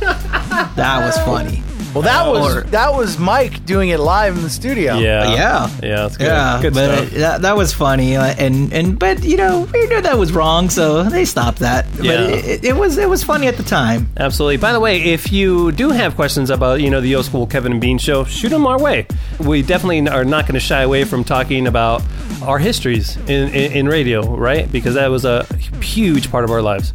[0.76, 1.62] that was funny.
[1.94, 4.98] Well, that was Or- that was Mike doing it live in the studio.
[4.98, 5.68] yeah, Yeah.
[5.82, 6.26] yeah, that's good.
[6.26, 7.14] Yeah, good but stuff.
[7.14, 10.32] uh, that, that was funny, uh, and and but you know we knew that was
[10.32, 11.86] wrong, so they stopped that.
[11.96, 12.20] But Yeah.
[12.22, 14.08] it, it was it was funny at the time.
[14.16, 14.56] Absolutely.
[14.56, 17.72] By the way, if you do have questions about, you know, the Yo School Kevin
[17.72, 19.06] and Bean show, shoot them our way.
[19.38, 22.02] We definitely are not going to shy away from talking about
[22.42, 24.70] our histories in, in, in radio, right?
[24.70, 25.44] Because that was a
[25.80, 26.92] huge part of our lives.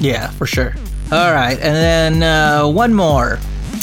[0.00, 0.74] Yeah, for sure.
[1.12, 3.38] All right, and then uh, one more.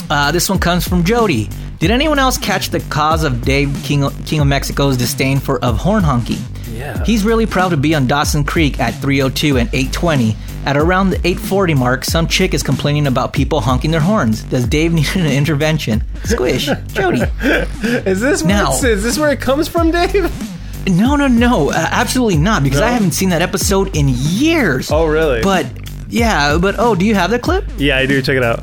[0.10, 1.50] Uh, this one comes from Jody.
[1.80, 5.64] Did anyone else catch the cause of Dave King of, King of Mexico's disdain for
[5.64, 6.40] of horn honking?
[6.72, 7.04] Yeah.
[7.06, 10.36] He's really proud to be on Dawson Creek at 302 and 820.
[10.66, 14.44] At around the 840 mark, some chick is complaining about people honking their horns.
[14.44, 16.04] Does Dave need an intervention?
[16.26, 17.22] Squish, Jody.
[17.42, 20.32] Is this where Now- is this where it comes from, Dave?
[20.90, 22.64] No, no, no, uh, absolutely not.
[22.64, 24.90] Because I haven't seen that episode in years.
[24.90, 25.42] Oh, really?
[25.42, 25.66] But
[26.08, 27.66] yeah, but oh, do you have the clip?
[27.78, 28.22] Yeah, I do.
[28.22, 28.60] Check it out.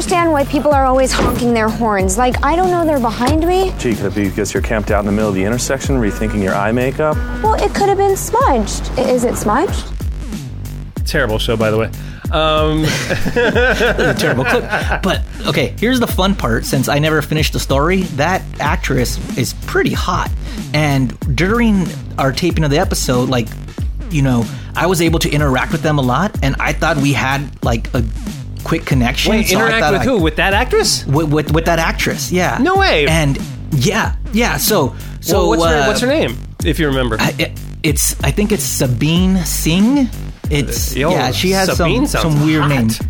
[0.00, 2.16] I don't understand why people are always honking their horns.
[2.16, 3.74] Like, I don't know they're behind me.
[3.78, 6.42] Gee, could it be because you're camped out in the middle of the intersection rethinking
[6.42, 7.16] your eye makeup?
[7.42, 8.98] Well, it could have been smudged.
[8.98, 9.84] Is it smudged?
[11.04, 11.90] Terrible show, by the way.
[12.32, 12.84] Um,
[13.36, 14.64] a terrible clip.
[15.02, 16.64] But okay, here's the fun part.
[16.64, 20.30] Since I never finished the story, that actress is pretty hot.
[20.72, 21.86] And during
[22.16, 23.48] our taping of the episode, like,
[24.10, 27.12] you know, I was able to interact with them a lot, and I thought we
[27.12, 28.02] had like a
[28.64, 29.30] quick connection.
[29.30, 30.18] Wait, so interact with I- who?
[30.20, 31.04] With that actress?
[31.06, 32.58] With, with with that actress, yeah.
[32.60, 33.06] No way.
[33.06, 33.38] And
[33.72, 34.56] yeah, yeah.
[34.56, 37.16] So so Well, what's, her, uh, what's her name, if you remember?
[37.20, 40.08] I, it, it's I think it's Sabine Singh.
[40.50, 42.68] It's Yo, yeah, she has Sabine some some weird hot.
[42.70, 43.00] names.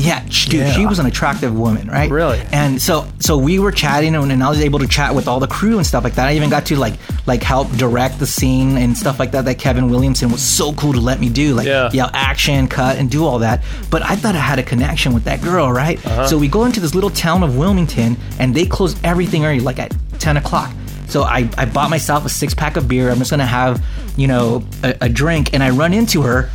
[0.00, 0.72] Yeah, sh- dude, Yeah.
[0.72, 2.10] she was an attractive woman, right?
[2.10, 2.40] Really?
[2.52, 5.40] And so so we were chatting and, and I was able to chat with all
[5.40, 6.26] the crew and stuff like that.
[6.28, 6.94] I even got to like
[7.26, 10.92] like help direct the scene and stuff like that that Kevin Williamson was so cool
[10.92, 11.54] to let me do.
[11.54, 11.90] Like Yeah.
[11.92, 13.62] yell action, cut, and do all that.
[13.90, 16.04] But I thought I had a connection with that girl, right?
[16.04, 16.26] Uh-huh.
[16.26, 19.78] So we go into this little town of Wilmington and they close everything early, like
[19.78, 20.70] at ten o'clock.
[21.08, 23.10] So I, I bought myself a six pack of beer.
[23.10, 23.84] I'm just gonna have,
[24.16, 25.52] you know, a, a drink.
[25.52, 26.48] And I run into her,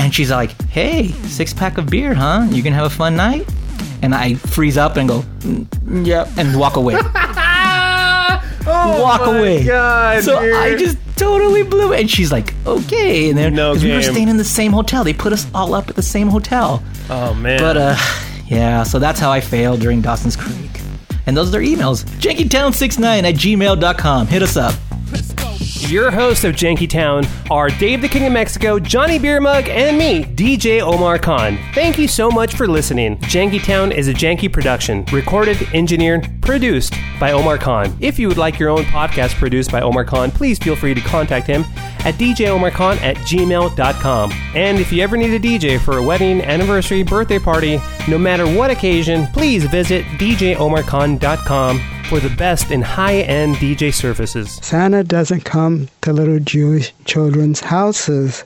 [0.00, 2.46] and she's like, "Hey, six pack of beer, huh?
[2.50, 3.46] You gonna have a fun night?"
[4.02, 6.94] And I freeze up and go, "Mm, "Yep," and walk away.
[8.66, 9.64] oh walk away.
[9.64, 10.54] God, so dude.
[10.54, 12.00] I just totally blew it.
[12.00, 15.12] And she's like, "Okay." And then No we were staying in the same hotel, they
[15.12, 16.82] put us all up at the same hotel.
[17.10, 17.60] Oh man.
[17.60, 17.96] But uh,
[18.46, 18.82] yeah.
[18.84, 20.70] So that's how I failed during Dawson's Creek.
[21.26, 22.04] And those are their emails.
[22.20, 24.26] JankyTown69 at gmail.com.
[24.26, 24.74] Hit us up.
[25.90, 29.98] Your hosts of Janky Town are Dave the King of Mexico, Johnny Beer Mug, and
[29.98, 31.58] me, DJ Omar Khan.
[31.74, 33.16] Thank you so much for listening.
[33.22, 37.96] Janky Town is a janky production, recorded, engineered, produced by Omar Khan.
[37.98, 41.00] If you would like your own podcast produced by Omar Khan, please feel free to
[41.00, 41.62] contact him
[42.04, 44.32] at djomarkhan at gmail.com.
[44.54, 48.46] And if you ever need a DJ for a wedding, anniversary, birthday party, no matter
[48.46, 54.58] what occasion, please visit djomarkhan.com for the best in high end DJ services.
[54.62, 58.44] Santa doesn't come to little Jewish children's houses.